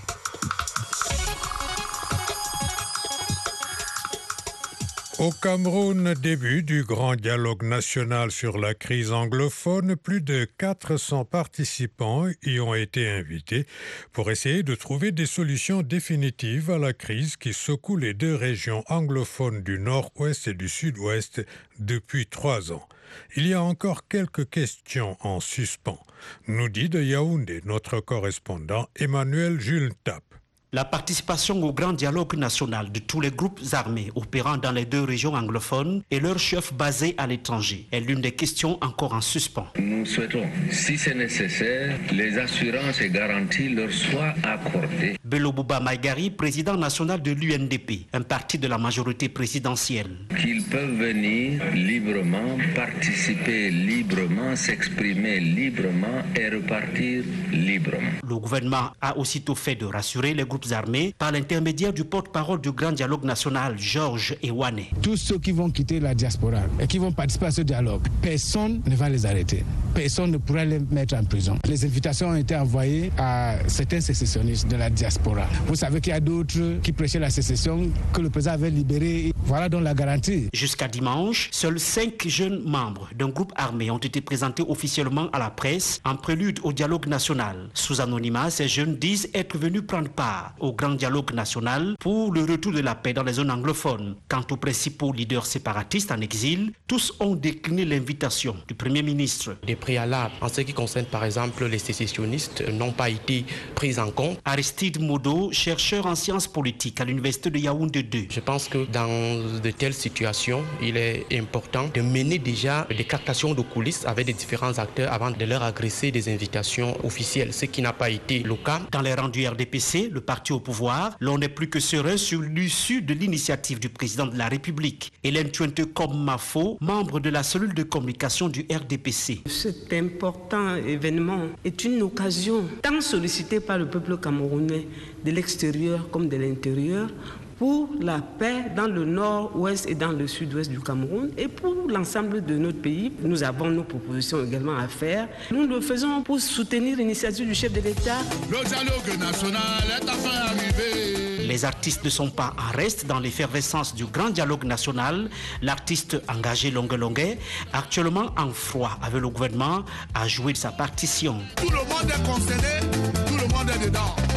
Au 5.20 5.32
Cameroun, 5.32 6.14
début 6.14 6.62
du 6.62 6.84
grand 6.84 7.16
dialogue 7.16 7.64
national 7.64 8.30
sur 8.30 8.60
la 8.60 8.76
crise 8.76 9.12
anglophone, 9.12 9.96
plus 9.96 10.22
de 10.22 10.48
400 10.60 11.26
participants 11.26 12.28
y 12.44 12.60
ont 12.60 12.76
été 12.76 13.10
invités 13.10 13.66
pour 14.14 14.30
essayer 14.30 14.62
de 14.62 14.76
trouver 14.76 15.12
des 15.12 15.26
solutions 15.26 15.82
définitives 15.82 16.70
à 16.70 16.78
la 16.78 16.94
crise 16.94 17.36
qui 17.36 17.54
secoue 17.54 17.98
les 17.98 18.14
deux 18.14 18.36
régions 18.36 18.84
anglophones 18.90 19.64
du 19.64 19.80
nord-ouest 19.80 20.50
et 20.50 20.54
du 20.54 20.70
sud-ouest 20.70 21.44
depuis 21.80 22.28
trois 22.28 22.72
ans. 22.72 22.88
Il 23.36 23.48
y 23.48 23.56
a 23.56 23.64
encore 23.64 24.08
quelques 24.08 24.48
questions 24.48 25.18
en 25.22 25.40
suspens. 25.40 26.00
nous 26.48 26.70
dit 26.70 26.90
de 26.90 27.02
Yaoundé 27.02 27.62
notre 27.66 28.02
correspondant 28.02 28.88
Emmanuel 28.96 29.60
Jules 29.60 29.94
Tap. 30.04 30.37
La 30.74 30.84
participation 30.84 31.64
au 31.64 31.72
grand 31.72 31.94
dialogue 31.94 32.36
national 32.36 32.92
de 32.92 33.00
tous 33.00 33.22
les 33.22 33.32
groupes 33.32 33.62
armés 33.72 34.12
opérant 34.16 34.58
dans 34.58 34.74
les 34.74 34.84
deux 34.84 35.02
régions 35.02 35.34
anglophones 35.34 36.02
et 36.12 36.20
leurs 36.20 36.40
chefs 36.40 36.74
basés 36.74 37.16
à 37.18 37.26
l'étranger 37.26 37.88
est 37.94 38.02
l'une 38.02 38.20
des 38.20 38.34
questions 38.34 38.78
encore 38.82 39.14
en 39.14 39.22
suspens. 39.22 39.68
Nous 39.80 40.06
souhaitons, 40.06 40.44
si 40.70 40.98
c'est 40.98 41.16
nécessaire, 41.16 41.98
les 42.12 42.38
assurances 42.38 43.00
et 43.00 43.10
garanties 43.10 43.70
leur 43.70 43.90
soient 43.94 44.34
accordées. 44.44 45.16
Bello 45.24 45.54
Bouba 45.54 45.80
Maïgari, 45.80 46.32
président 46.32 46.76
national 46.76 47.22
de 47.22 47.32
l'UNDP, 47.32 48.06
un 48.12 48.24
parti 48.24 48.58
de 48.58 48.68
la 48.68 48.78
majorité 48.78 49.30
présidentielle. 49.30 50.18
Qu'ils 50.38 50.66
peuvent 50.66 50.98
venir 50.98 51.64
librement, 51.76 52.58
participer 52.76 53.70
librement, 53.70 54.54
s'exprimer 54.58 55.40
librement 55.40 56.24
et 56.36 56.50
repartir 56.50 57.24
librement. 57.54 58.12
Le 58.28 58.36
gouvernement 58.38 58.92
a 59.00 59.18
aussitôt 59.18 59.56
fait 59.56 59.76
de 59.76 59.86
rassurer 59.86 60.34
les 60.34 60.44
groupes 60.44 60.57
armés 60.72 61.14
par 61.18 61.32
l'intermédiaire 61.32 61.94
du 61.94 62.04
porte-parole 62.04 62.62
du 62.62 62.72
Grand 62.72 62.92
Dialogue 62.92 63.24
National, 63.24 63.78
Georges 63.78 64.36
Ewane. 64.44 64.82
Tous 65.02 65.18
ceux 65.18 65.40
qui 65.40 65.52
vont 65.52 65.70
quitter 65.70 66.00
la 66.00 66.14
diaspora 66.14 66.62
et 66.80 66.88
qui 66.88 66.98
vont 66.98 67.12
participer 67.12 67.48
à 67.48 67.52
ce 67.52 67.62
dialogue, 67.62 68.08
personne 68.22 68.82
ne 68.86 68.96
va 68.96 69.10
les 69.10 69.26
arrêter. 69.26 69.64
Personne 69.94 70.32
ne 70.32 70.38
pourra 70.38 70.66
les 70.66 70.80
mettre 70.80 71.16
en 71.16 71.24
prison. 71.24 71.58
Les 71.66 71.84
invitations 71.86 72.30
ont 72.30 72.36
été 72.36 72.56
envoyées 72.56 73.12
à 73.18 73.56
certains 73.68 74.02
sécessionnistes 74.02 74.68
de 74.68 74.76
la 74.76 74.90
diaspora. 74.90 75.48
Vous 75.66 75.76
savez 75.76 76.02
qu'il 76.02 76.14
y 76.14 76.16
a 76.16 76.20
d'autres 76.20 76.80
qui 76.84 76.92
prêchaient 76.92 77.20
la 77.20 77.30
sécession 77.30 77.90
que 78.14 78.22
le 78.22 78.30
président 78.30 78.54
avait 78.54 78.70
libéré. 78.70 79.34
Voilà 79.44 79.70
donc 79.70 79.84
la 79.84 79.94
garantie. 79.94 80.50
Jusqu'à 80.54 80.88
dimanche, 80.88 81.50
seuls 81.52 81.80
cinq 81.80 82.28
jeunes 82.28 82.62
membres 82.64 83.10
d'un 83.16 83.30
groupe 83.30 83.54
armé 83.56 83.90
ont 83.90 83.98
été 83.98 84.22
présentés 84.22 84.64
officiellement 84.68 85.30
à 85.32 85.40
la 85.40 85.50
presse 85.50 86.00
en 86.06 86.16
prélude 86.16 86.60
au 86.64 86.74
dialogue 86.74 87.08
national. 87.08 87.70
Sous 87.74 88.02
anonymat, 88.02 88.50
ces 88.50 88.68
jeunes 88.68 88.96
disent 88.98 89.30
être 89.34 89.58
venus 89.58 89.82
prendre 89.88 90.10
part 90.10 90.47
au 90.60 90.74
grand 90.74 90.96
dialogue 90.96 91.34
national 91.34 91.96
pour 92.00 92.34
le 92.34 92.42
retour 92.42 92.72
de 92.72 92.80
la 92.80 92.96
paix 92.96 93.14
dans 93.14 93.24
les 93.24 93.34
zones 93.34 93.52
anglophones. 93.52 94.16
Quant 94.30 94.46
aux 94.52 94.58
principaux 94.58 95.12
leaders 95.12 95.46
séparatistes 95.46 96.12
en 96.12 96.22
exil, 96.22 96.72
tous 96.88 97.14
ont 97.20 97.36
décliné 97.36 97.86
l'invitation 97.86 98.56
du 98.68 98.74
Premier 98.74 99.04
ministre. 99.04 99.58
Des 99.66 99.76
préalables 99.76 100.34
en 100.42 100.50
ce 100.50 100.62
qui 100.62 100.74
concerne 100.74 101.06
par 101.06 101.24
exemple 101.24 101.66
les 101.66 101.80
sécessionnistes 101.80 102.64
n'ont 102.70 102.92
pas 102.92 103.10
été 103.10 103.46
pris 103.76 104.00
en 104.00 104.12
compte. 104.12 104.40
Aristide 104.46 105.02
Modo, 105.02 105.50
chercheur 105.52 106.06
en 106.06 106.16
sciences 106.16 106.48
politiques 106.48 107.02
à 107.02 107.06
l'université 107.06 107.50
de 107.50 107.60
Yaoundé 107.60 108.04
2. 108.04 108.28
Je 108.30 108.40
pense 108.40 108.68
que 108.68 108.86
dans 108.92 109.60
de 109.62 109.72
telles 109.72 109.94
situations, 109.94 110.64
il 110.82 110.98
est 110.98 111.26
important 111.34 111.90
de 111.94 112.02
mener 112.02 112.40
déjà 112.40 112.88
des 112.90 113.04
captations 113.04 113.54
de 113.54 113.62
coulisses 113.62 114.06
avec 114.06 114.26
des 114.26 114.34
différents 114.34 114.78
acteurs 114.80 115.12
avant 115.12 115.32
de 115.32 115.46
leur 115.46 115.64
agresser 115.64 116.12
des 116.12 116.34
invitations 116.34 116.98
officielles, 117.06 117.54
ce 117.54 117.66
qui 117.66 117.82
n'a 117.82 117.94
pas 117.94 118.10
été 118.10 118.40
le 118.40 118.56
cas. 118.56 118.82
Dans 118.92 119.02
les 119.02 119.14
rendus 119.14 119.48
RDPC, 119.48 120.10
le 120.12 120.22
parti 120.22 120.37
au 120.52 120.60
pouvoir, 120.60 121.18
l'on 121.20 121.38
n'est 121.38 121.50
plus 121.50 121.70
que 121.70 121.80
serein 121.80 122.18
sur 122.18 122.42
l'issue 122.42 123.02
de 123.02 123.14
l'initiative 123.14 123.80
du 123.80 123.90
président 123.90 124.26
de 124.28 124.38
la 124.38 124.48
République. 124.48 125.12
Hélène 125.24 125.52
Tuente 125.52 125.82
Mafo, 126.14 126.78
membre 126.82 127.20
de 127.20 127.30
la 127.30 127.44
cellule 127.44 127.74
de 127.74 127.84
communication 127.84 128.50
du 128.50 128.66
RDPC. 128.72 129.42
Cet 129.48 129.92
important 129.94 130.76
événement 130.76 131.48
est 131.64 131.84
une 131.84 132.02
occasion 132.02 132.64
tant 132.82 133.02
sollicitée 133.02 133.60
par 133.60 133.78
le 133.78 133.88
peuple 133.90 134.18
camerounais 134.18 134.88
de 135.24 135.32
l'extérieur 135.32 136.10
comme 136.10 136.30
de 136.30 136.38
l'intérieur 136.38 137.10
pour 137.58 137.90
la 138.00 138.20
paix 138.20 138.66
dans 138.76 138.88
le 138.88 139.06
nord-ouest 139.06 139.88
et 139.88 139.96
dans 139.96 140.12
le 140.12 140.28
sud-ouest 140.28 140.70
du 140.70 140.80
Cameroun 140.80 141.32
et 141.38 141.48
pour 141.48 141.74
l'ensemble 141.88 142.46
de 142.46 142.56
notre 142.56 142.82
pays. 142.82 143.12
Nous 143.22 143.44
avons 143.44 143.70
nos 143.70 143.84
propositions 143.84 144.44
également 144.46 144.78
à 144.78 144.88
faire. 144.88 145.28
Nous 145.52 145.66
le 145.66 145.82
faisons 145.82 146.22
pour 146.22 146.40
soutenir 146.40 146.98
l'initiative 146.98 147.48
du 147.48 147.56
chef 147.56 147.74
de 147.74 147.82
l'État. 147.82 148.20
Le 148.50 148.64
dialogue 148.68 149.20
national 149.20 149.84
est 150.00 150.04
enfin 150.04 150.36
arrivé. 150.48 151.48
Les 151.48 151.66
artistes 151.66 152.04
ne 152.04 152.10
sont 152.10 152.30
pas 152.30 152.54
en 152.58 152.76
reste 152.76 153.08
dans 153.08 153.20
l'effervescence 153.20 153.96
du 153.96 154.06
grand 154.06 154.30
dialogue 154.30 154.66
national. 154.66 155.30
L'artiste 155.62 156.22
engagé 156.28 156.72
Longue 156.72 156.94
Longue, 156.94 157.38
actuellement 157.74 158.28
en 158.38 158.50
froid 158.50 159.00
avec 159.02 159.22
le 159.22 159.30
gouvernement, 159.30 159.84
a 160.14 160.28
joué 160.28 160.54
de 160.54 160.58
sa 160.58 160.72
partition. 160.72 161.40
Tout 161.56 161.70
le 161.70 161.78
monde 161.78 162.10
est 162.10 162.28
concerné, 162.28 162.80
tout 163.28 163.38
le 163.38 163.48
monde 163.54 163.70
est 163.74 163.86
dedans. 163.86 164.37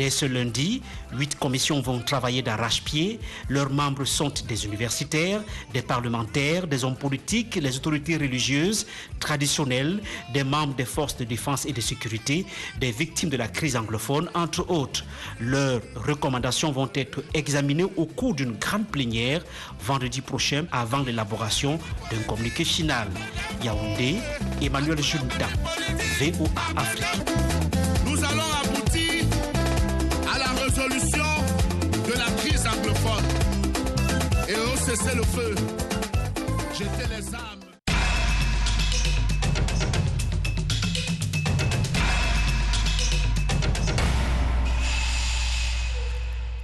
Dès 0.00 0.08
ce 0.08 0.24
lundi, 0.24 0.80
huit 1.12 1.38
commissions 1.38 1.82
vont 1.82 1.98
travailler 1.98 2.40
d'arrache-pied. 2.40 3.20
Leurs 3.50 3.68
membres 3.68 4.06
sont 4.06 4.32
des 4.48 4.64
universitaires, 4.64 5.42
des 5.74 5.82
parlementaires, 5.82 6.66
des 6.66 6.84
hommes 6.86 6.96
politiques, 6.96 7.56
les 7.56 7.76
autorités 7.76 8.16
religieuses, 8.16 8.86
traditionnelles, 9.18 10.00
des 10.32 10.42
membres 10.42 10.74
des 10.74 10.86
forces 10.86 11.18
de 11.18 11.24
défense 11.24 11.66
et 11.66 11.74
de 11.74 11.82
sécurité, 11.82 12.46
des 12.80 12.92
victimes 12.92 13.28
de 13.28 13.36
la 13.36 13.46
crise 13.46 13.76
anglophone, 13.76 14.30
entre 14.32 14.70
autres. 14.70 15.04
Leurs 15.38 15.82
recommandations 15.96 16.72
vont 16.72 16.88
être 16.94 17.22
examinées 17.34 17.92
au 17.98 18.06
cours 18.06 18.32
d'une 18.34 18.52
grande 18.52 18.86
plénière 18.86 19.44
vendredi 19.80 20.22
prochain 20.22 20.64
avant 20.72 21.00
l'élaboration 21.00 21.78
d'un 22.10 22.22
communiqué 22.26 22.64
final. 22.64 23.08
Yaoundé, 23.62 24.16
Emmanuel 24.62 25.02
Junta, 25.02 25.48
VOA 26.18 26.80
Afrique. 26.80 27.59
Cessez 34.90 35.14
le 35.14 35.22
feu, 35.22 35.54
jeter 36.76 37.06
les 37.16 37.32
armes. 37.32 37.49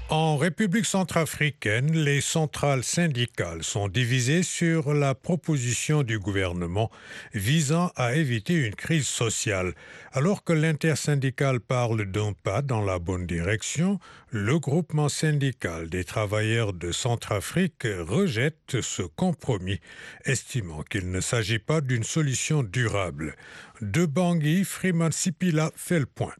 En 0.09 0.37
République 0.37 0.87
centrafricaine, 0.87 1.90
les 1.90 2.21
centrales 2.21 2.85
syndicales 2.85 3.64
sont 3.64 3.88
divisées 3.88 4.45
sur 4.45 4.95
la 4.95 5.16
proposition 5.16 6.05
du 6.05 6.21
gouvernement 6.21 6.92
visant 7.35 7.90
à 7.97 8.14
éviter 8.14 8.55
une 8.55 8.77
crise 8.77 9.09
sociale. 9.09 9.75
Alors 10.12 10.45
que 10.45 10.53
l'intersyndical 10.53 11.59
parle 11.59 12.05
d'un 12.05 12.35
pas 12.35 12.62
dans 12.62 12.85
la 12.85 13.01
bonne 13.01 13.27
direction, 13.27 13.99
le 14.31 14.61
groupement 14.61 15.09
syndical 15.09 15.90
des 15.90 16.05
travailleurs 16.05 16.73
de 16.73 16.92
Centrafrique 16.92 17.83
rejette 18.07 18.81
ce 18.83 19.03
compromis, 19.03 19.81
estimant 20.25 20.85
qu'il 20.85 21.11
ne 21.11 21.21
s'agit 21.21 21.59
pas 21.59 21.81
d'une 21.81 22.05
solution 22.05 22.62
durable. 22.62 23.35
De 23.81 24.07
Bangui, 24.07 24.62
Freeman 24.62 25.11
Sipila 25.11 25.73
fait 25.75 25.99
le 25.99 26.07
point. 26.07 26.35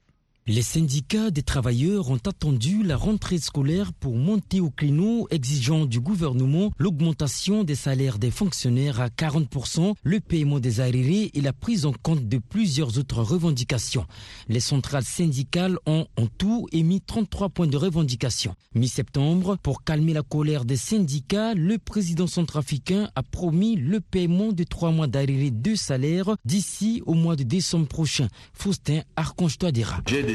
Les 0.48 0.62
syndicats 0.62 1.32
des 1.32 1.42
travailleurs 1.42 2.09
ont 2.09 2.20
attendu 2.24 2.85
la 2.85 2.96
rentrée 2.96 3.38
scolaire 3.38 3.92
pour 3.92 4.14
monter 4.14 4.61
au 4.61 4.70
créneau 4.70 5.26
exigeant 5.32 5.87
du 5.87 5.98
gouvernement 5.98 6.70
l'augmentation 6.78 7.64
des 7.64 7.74
salaires 7.74 8.20
des 8.20 8.30
fonctionnaires 8.30 9.00
à 9.00 9.09
40%, 9.09 9.94
le 10.04 10.20
paiement 10.20 10.61
des 10.61 10.78
arriérés 10.78 11.32
et 11.35 11.40
la 11.40 11.52
prise 11.52 11.85
en 11.85 11.92
compte 11.92 12.28
de 12.28 12.38
plusieurs 12.38 12.96
autres 12.96 13.22
revendications. 13.22 14.06
Les 14.46 14.61
centrales 14.61 15.02
syndicales 15.02 15.78
ont 15.85 16.06
en 16.16 16.28
tout 16.28 16.68
émis 16.70 17.00
33 17.00 17.48
points 17.48 17.66
de 17.66 17.76
revendication. 17.76 18.54
Mi-septembre, 18.72 19.56
pour 19.64 19.82
calmer 19.82 20.12
la 20.12 20.22
colère 20.22 20.64
des 20.64 20.76
syndicats, 20.76 21.54
le 21.54 21.78
président 21.78 22.28
centrafricain 22.28 23.11
a 23.16 23.24
promis 23.24 23.74
le 23.74 24.00
paiement 24.00 24.52
de 24.52 24.62
trois 24.62 24.92
mois 24.92 25.09
d'arriérés 25.09 25.50
de 25.50 25.74
salaire 25.74 26.37
d'ici 26.44 27.02
au 27.04 27.14
mois 27.14 27.35
de 27.35 27.42
décembre 27.42 27.88
prochain. 27.88 28.28
Faustin 28.52 29.02
archange 29.16 29.59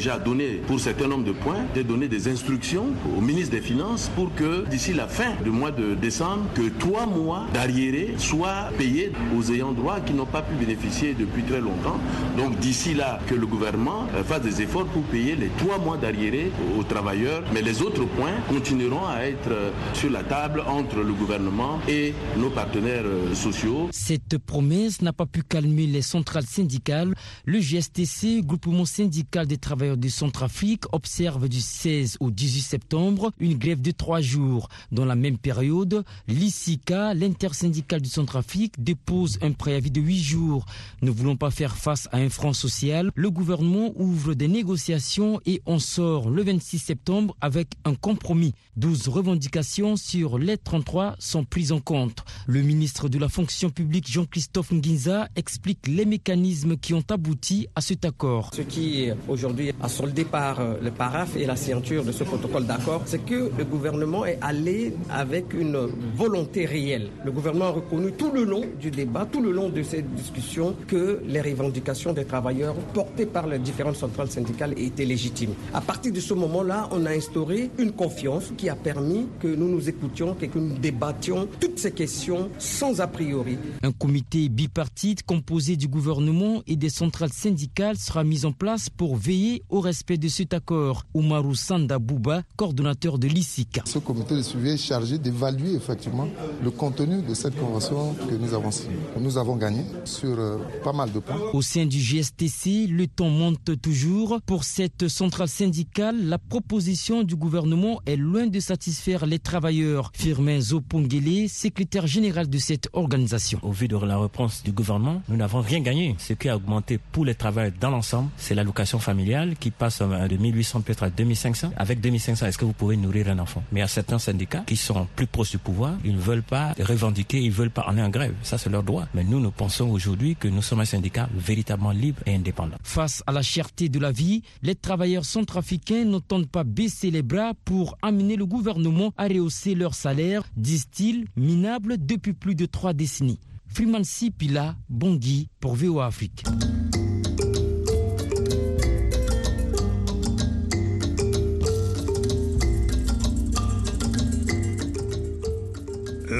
déjà 0.02 0.18
donné 0.18 0.62
pour 0.66 0.80
certains 0.80 1.08
nombre 1.08 1.26
de 1.26 1.32
points, 1.32 1.64
j'ai 1.76 1.84
donné 1.84 2.08
des 2.08 2.28
instructions 2.28 2.88
au 3.16 3.22
ministre 3.22 3.52
des 3.52 3.62
Finances 3.62 4.10
pour 4.16 4.34
que 4.34 4.66
d'ici 4.68 4.94
la 4.94 5.08
fin 5.08 5.34
du 5.44 5.52
mois 5.52 5.70
de 5.70 5.94
décembre, 5.94 6.46
que 6.56 6.70
trois 6.80 7.06
mois 7.06 7.46
d'arriérés 7.54 8.16
soient 8.18 8.70
payés 8.80 9.12
aux 9.38 9.52
ayants 9.52 9.74
droit 9.74 10.00
qui 10.00 10.14
n'ont 10.14 10.26
pas 10.26 10.42
pu 10.42 10.56
bénéficier 10.56 11.14
depuis 11.14 11.44
très 11.44 11.62
longtemps. 11.62 12.00
Donc 12.36 12.58
d'ici 12.58 12.96
là, 12.96 13.20
que 13.28 13.36
le 13.36 13.46
gouvernement 13.46 14.08
euh, 14.16 14.24
fasse 14.24 14.42
des 14.42 14.64
efforts 14.64 14.88
pour 14.88 15.04
payer 15.04 15.36
les 15.36 15.50
trois 15.60 15.78
mois 15.78 15.98
d'arriérés 15.98 16.52
aux 16.80 16.84
travailleurs. 16.84 17.44
Mais 17.54 17.62
les 17.62 17.84
autres 17.84 18.06
points 18.06 18.34
continueront 18.50 19.06
à 19.06 19.26
être 19.26 19.52
euh, 19.52 19.70
sur 19.94 20.10
la 20.10 20.24
table 20.24 20.64
entre 20.68 20.98
le 20.98 21.14
gouvernement 21.14 21.80
et 21.88 22.16
nos 22.38 22.50
partenaires 22.50 23.04
euh, 23.06 23.36
sociaux. 23.36 23.90
Cette 23.92 24.40
promesse 24.40 25.04
n'a 25.04 25.14
pas 25.14 25.28
pu 25.28 25.44
calmer 25.44 25.86
les 25.86 26.02
centrales 26.02 26.48
syndicales. 26.48 27.14
Le 27.46 27.60
GSTC, 27.60 28.42
groupement 28.42 28.86
syndical 28.86 29.46
des 29.46 29.58
travailleurs 29.58 29.91
du 29.98 30.10
Centrafrique 30.10 30.84
observent 30.92 31.48
du 31.48 31.62
16 31.62 32.18
au 32.20 32.32
18 32.32 32.62
septembre 32.62 33.32
une 33.40 33.58
grève 33.58 33.82
de 33.82 33.92
trois 33.92 34.22
jours. 34.22 34.70
Dans 34.92 35.06
la 35.06 35.16
même 35.16 35.38
période, 35.38 36.04
l'ICICA, 36.28 37.14
l'intersyndicale 37.14 38.02
du 38.02 38.10
Centrafrique, 38.10 38.84
dépose 38.84 39.40
un 39.42 39.52
préavis 39.52 39.92
de 39.92 40.02
huit 40.02 40.22
jours. 40.22 40.66
Ne 41.02 41.12
voulant 41.12 41.36
pas 41.36 41.52
faire 41.52 41.76
face 41.76 42.08
à 42.12 42.18
un 42.18 42.30
front 42.30 42.54
social, 42.54 43.12
le 43.16 43.32
gouvernement 43.32 43.92
ouvre 43.96 44.34
des 44.34 44.48
négociations 44.48 45.40
et 45.46 45.62
on 45.66 45.80
sort 45.80 46.30
le 46.30 46.44
26 46.44 46.80
septembre 46.80 47.36
avec 47.42 47.70
un 47.86 47.96
compromis. 47.96 48.54
12 48.78 49.08
revendications 49.10 49.96
sur 49.96 50.38
les 50.40 50.58
33 50.58 51.16
sont 51.20 51.44
prises 51.44 51.72
en 51.72 51.80
compte. 51.80 52.24
Le 52.48 52.62
ministre 52.62 53.10
de 53.10 53.20
la 53.20 53.30
fonction 53.30 53.70
publique 53.70 54.10
Jean-Christophe 54.10 54.72
Nginza 54.72 55.28
explique 55.36 55.88
les 55.88 56.06
mécanismes 56.06 56.78
qui 56.78 56.94
ont 56.94 57.04
abouti 57.10 57.68
à 57.76 57.82
cet 57.82 58.06
accord. 58.06 58.52
Ce 58.56 58.62
qui 58.62 59.10
aujourd'hui 59.28 59.72
a 59.82 59.90
soldé 59.90 60.24
par 60.26 60.60
euh, 60.60 60.76
le 60.82 60.92
paraf 60.92 61.36
et 61.36 61.46
la 61.46 61.56
signature 61.56 62.04
de 62.04 62.12
ce 62.12 62.24
protocole 62.24 62.66
d'accord, 62.66 63.02
c'est 63.06 63.26
que 63.26 63.52
le 63.58 63.64
gouvernement 63.66 64.26
est 64.26 64.38
allé 64.42 64.94
avec 65.10 65.54
une 65.54 65.78
volonté 66.16 66.66
réelle. 66.66 67.10
Le 67.26 67.32
gouvernement 67.32 67.66
a 67.66 67.70
reconnu 67.72 68.12
tout 68.14 68.32
le 68.32 68.44
long 68.44 68.64
du 68.80 68.92
débat, 68.92 69.28
tout 69.32 69.42
le 69.42 69.52
long 69.52 69.70
de 69.70 69.82
cette 69.84 70.14
discussion, 70.14 70.76
que 70.88 71.22
les 71.26 71.42
revendications 71.42 72.14
des 72.14 72.26
travailleurs 72.26 72.76
portées 72.94 73.26
par 73.26 73.48
les 73.48 73.60
différentes 73.60 73.96
centrales 73.96 74.30
syndicales 74.30 74.74
étaient 74.78 75.06
légitimes. 75.06 75.54
À 75.74 75.82
partir 75.82 76.12
de 76.14 76.20
ce 76.20 76.34
moment-là, 76.34 76.88
on 76.92 77.06
a 77.06 77.12
instauré 77.12 77.70
une 77.78 77.92
confiance 77.92 78.52
qui 78.58 78.70
a 78.70 78.76
permis 78.76 79.28
que 79.40 79.48
nous 79.48 79.68
nous 79.70 79.90
écoutions 79.90 80.36
et 80.42 80.48
que 80.48 80.60
nous 80.60 80.78
débattions 80.78 81.48
toutes 81.60 81.80
ces 81.80 81.92
questions 81.92 82.50
sans 82.60 83.02
a 83.02 83.08
priori. 83.08 83.58
Un 83.84 83.92
comité 83.92 84.50
bipartite 84.50 85.24
composé 85.24 85.76
du 85.76 85.88
gouvernement 85.88 86.62
et 86.68 86.76
des 86.76 86.90
centrales 86.90 87.34
syndicales 87.34 87.98
sera 87.98 88.24
mis 88.24 88.46
en 88.46 88.52
place 88.52 88.90
pour 88.90 89.16
veiller 89.16 89.61
au 89.70 89.80
respect 89.80 90.18
de 90.18 90.28
cet 90.28 90.54
accord. 90.54 91.04
Oumarou 91.14 91.56
Sanda 91.56 92.00
Bouba, 92.00 92.44
coordonnateur 92.56 93.18
de 93.18 93.28
l'ICICA. 93.28 93.84
Ce 93.86 94.00
comité 94.00 94.36
de 94.36 94.42
suivi 94.42 94.72
est 94.72 94.78
chargé 94.78 95.18
d'évaluer 95.18 95.74
effectivement 95.76 96.28
le 96.64 96.72
contenu 96.72 97.22
de 97.22 97.34
cette 97.34 97.58
convention 97.60 98.14
que 98.30 98.36
nous 98.36 98.54
avons 98.54 98.72
signée. 98.72 98.96
Nous 99.20 99.38
avons 99.38 99.56
gagné 99.56 99.84
sur 100.06 100.38
euh, 100.40 100.58
pas 100.84 100.94
mal 100.94 101.12
de 101.12 101.20
points. 101.20 101.38
Au 101.54 101.62
sein 101.62 101.86
du 101.86 102.00
GSTC, 102.00 102.88
le 102.88 103.08
temps 103.08 103.30
monte 103.30 103.80
toujours. 103.82 104.40
Pour 104.46 104.64
cette 104.64 105.08
centrale 105.08 105.48
syndicale, 105.48 106.28
la 106.28 106.38
proposition 106.38 107.24
du 107.24 107.36
gouvernement 107.36 108.02
est 108.06 108.16
loin 108.16 108.48
de 108.48 108.60
satisfaire 108.60 109.26
les 109.26 109.40
travailleurs. 109.40 110.12
Firmin 110.14 110.60
Zopongele, 110.60 111.50
secrétaire 111.50 112.08
général 112.08 112.50
de 112.50 112.58
cette 112.58 112.90
organisation. 112.94 113.60
Au 113.64 113.72
vu 113.72 113.88
de 113.88 113.98
la 113.98 114.18
réponse 114.18 114.64
du 114.64 114.72
gouvernement, 114.72 115.22
nous 115.30 115.38
n'avons 115.38 115.62
rien 115.62 115.80
gagné. 115.82 116.16
Ce 116.18 116.34
qui 116.34 116.50
a 116.50 116.56
augmenté 116.56 117.00
pour 117.12 117.26
les 117.26 117.36
travailleurs 117.36 117.74
dans 117.80 117.90
l'ensemble, 117.90 118.30
c'est 118.38 118.56
l'allocation 118.56 119.00
familiale 119.00 119.51
qui 119.56 119.72
passe 119.72 120.02
de 120.02 120.38
1800 120.38 120.82
peut-être 120.82 121.04
à 121.04 121.10
2500. 121.10 121.72
Avec 121.78 122.02
2500, 122.02 122.46
est-ce 122.46 122.58
que 122.58 122.66
vous 122.66 122.74
pouvez 122.74 122.98
nourrir 122.98 123.30
un 123.30 123.40
enfant? 123.40 123.64
Mais 123.72 123.82
a 123.82 123.88
certains 123.88 124.20
syndicats 124.20 124.64
qui 124.66 124.78
sont 124.78 125.08
plus 125.16 125.28
proches 125.28 125.52
du 125.52 125.58
pouvoir, 125.58 125.96
ils 126.04 126.16
ne 126.16 126.22
veulent 126.22 126.44
pas 126.44 126.74
revendiquer, 126.80 127.40
ils 127.40 127.50
ne 127.50 127.54
veulent 127.54 127.72
pas 127.72 127.82
aller 127.84 128.02
en 128.02 128.10
grève. 128.10 128.34
Ça, 128.44 128.58
c'est 128.58 128.70
leur 128.70 128.84
droit. 128.84 129.08
Mais 129.14 129.24
nous, 129.24 129.40
nous 129.40 129.52
pensons 129.52 129.90
aujourd'hui 129.90 130.36
que 130.36 130.48
nous 130.48 130.62
sommes 130.62 130.82
un 130.82 130.86
syndicat 130.86 131.30
véritablement 131.36 131.92
libre 131.92 132.22
et 132.26 132.36
indépendant. 132.36 132.78
Face 132.84 133.24
à 133.28 133.32
la 133.32 133.42
cherté 133.42 133.90
de 133.90 134.00
la 134.00 134.12
vie, 134.12 134.44
les 134.62 134.76
travailleurs 134.76 135.26
centrafricains 135.26 136.06
n'entendent 136.06 136.50
pas 136.50 136.64
baisser 136.64 137.12
les 137.12 137.22
bras 137.22 137.54
pour 137.66 137.98
amener 138.02 138.36
le 138.36 138.46
gouvernement 138.46 139.14
à 139.18 139.28
rehausser 139.28 139.76
leur 139.76 139.94
salaire, 139.94 140.44
disent-ils, 140.56 141.26
minable 141.36 141.98
depuis 142.06 142.34
plus 142.34 142.56
de 142.56 142.66
trois 142.66 142.94
décennies. 142.94 143.40
Freeman 143.68 144.04
Sipila, 144.04 144.76
Bongui 144.90 145.48
pour 145.60 145.76
VOA 145.76 146.06
Afrique. 146.08 146.44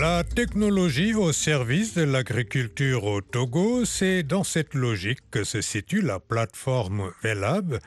La 0.02 0.24
technologie 0.24 1.14
au 1.14 1.32
service 1.32 1.94
de 1.94 2.02
l'agriculture 2.02 3.04
au 3.04 3.22
Togo, 3.22 3.86
c'est 3.86 4.24
dans 4.24 4.44
cette 4.44 4.74
logique 4.74 5.20
que 5.30 5.44
se 5.44 5.62
situe 5.62 6.02
la 6.02 6.20
plateforme 6.20 7.12
Velab 7.22 7.78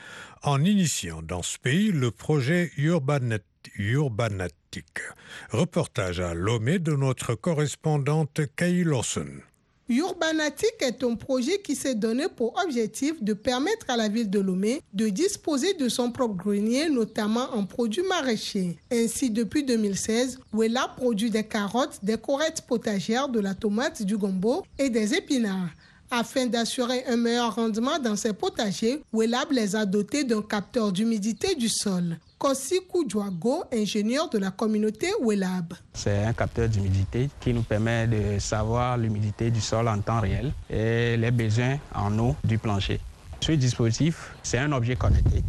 en 0.41 0.63
initiant 0.63 1.21
dans 1.21 1.43
ce 1.43 1.59
pays 1.59 1.91
le 1.91 2.11
projet 2.11 2.71
Urbanet 2.77 3.43
Urbanatic. 3.77 5.01
Reportage 5.49 6.21
à 6.21 6.33
Lomé 6.33 6.79
de 6.79 6.93
notre 6.93 7.35
correspondante 7.35 8.39
Kay 8.55 8.85
Lawson. 8.85 9.41
Urbanatic 9.87 10.73
est 10.79 11.03
un 11.03 11.13
projet 11.13 11.61
qui 11.61 11.75
s'est 11.75 11.93
donné 11.93 12.25
pour 12.35 12.59
objectif 12.65 13.21
de 13.21 13.33
permettre 13.33 13.85
à 13.87 13.95
la 13.95 14.07
ville 14.07 14.31
de 14.31 14.39
Lomé 14.39 14.81
de 14.93 15.09
disposer 15.09 15.75
de 15.75 15.89
son 15.89 16.11
propre 16.11 16.35
grenier, 16.35 16.89
notamment 16.89 17.53
en 17.53 17.65
produits 17.65 18.01
maraîchers. 18.01 18.79
Ainsi, 18.91 19.29
depuis 19.29 19.63
2016, 19.63 20.39
Wella 20.53 20.91
produit 20.97 21.29
des 21.29 21.43
carottes, 21.43 21.99
des 22.01 22.17
corettes 22.17 22.63
potagères, 22.67 23.29
de 23.29 23.39
la 23.39 23.53
tomate, 23.53 24.01
du 24.01 24.17
gombo 24.17 24.63
et 24.79 24.89
des 24.89 25.13
épinards. 25.13 25.69
Afin 26.11 26.45
d'assurer 26.45 27.03
un 27.07 27.17
meilleur 27.17 27.55
rendement 27.55 27.97
dans 27.97 28.15
ses 28.15 28.33
potagers, 28.33 29.01
Wellab 29.11 29.51
les 29.51 29.75
a 29.75 29.85
dotés 29.85 30.23
d'un 30.23 30.41
capteur 30.41 30.91
d'humidité 30.91 31.55
du 31.55 31.67
sol. 31.67 32.17
Kossi 32.37 32.79
Koudjouago, 32.87 33.63
ingénieur 33.73 34.29
de 34.29 34.37
la 34.37 34.51
communauté 34.51 35.07
Wellab. 35.21 35.73
C'est 35.93 36.23
un 36.23 36.33
capteur 36.33 36.69
d'humidité 36.69 37.29
qui 37.39 37.53
nous 37.53 37.63
permet 37.63 38.07
de 38.07 38.39
savoir 38.39 38.97
l'humidité 38.97 39.49
du 39.49 39.59
sol 39.61 39.87
en 39.87 39.99
temps 39.99 40.21
réel 40.21 40.53
et 40.69 41.17
les 41.17 41.31
besoins 41.31 41.77
en 41.93 42.17
eau 42.19 42.35
du 42.43 42.59
plancher. 42.59 42.99
Ce 43.41 43.53
dispositif, 43.53 44.31
c'est 44.43 44.59
un 44.59 44.71
objet 44.71 44.95
connecté. 44.95 45.43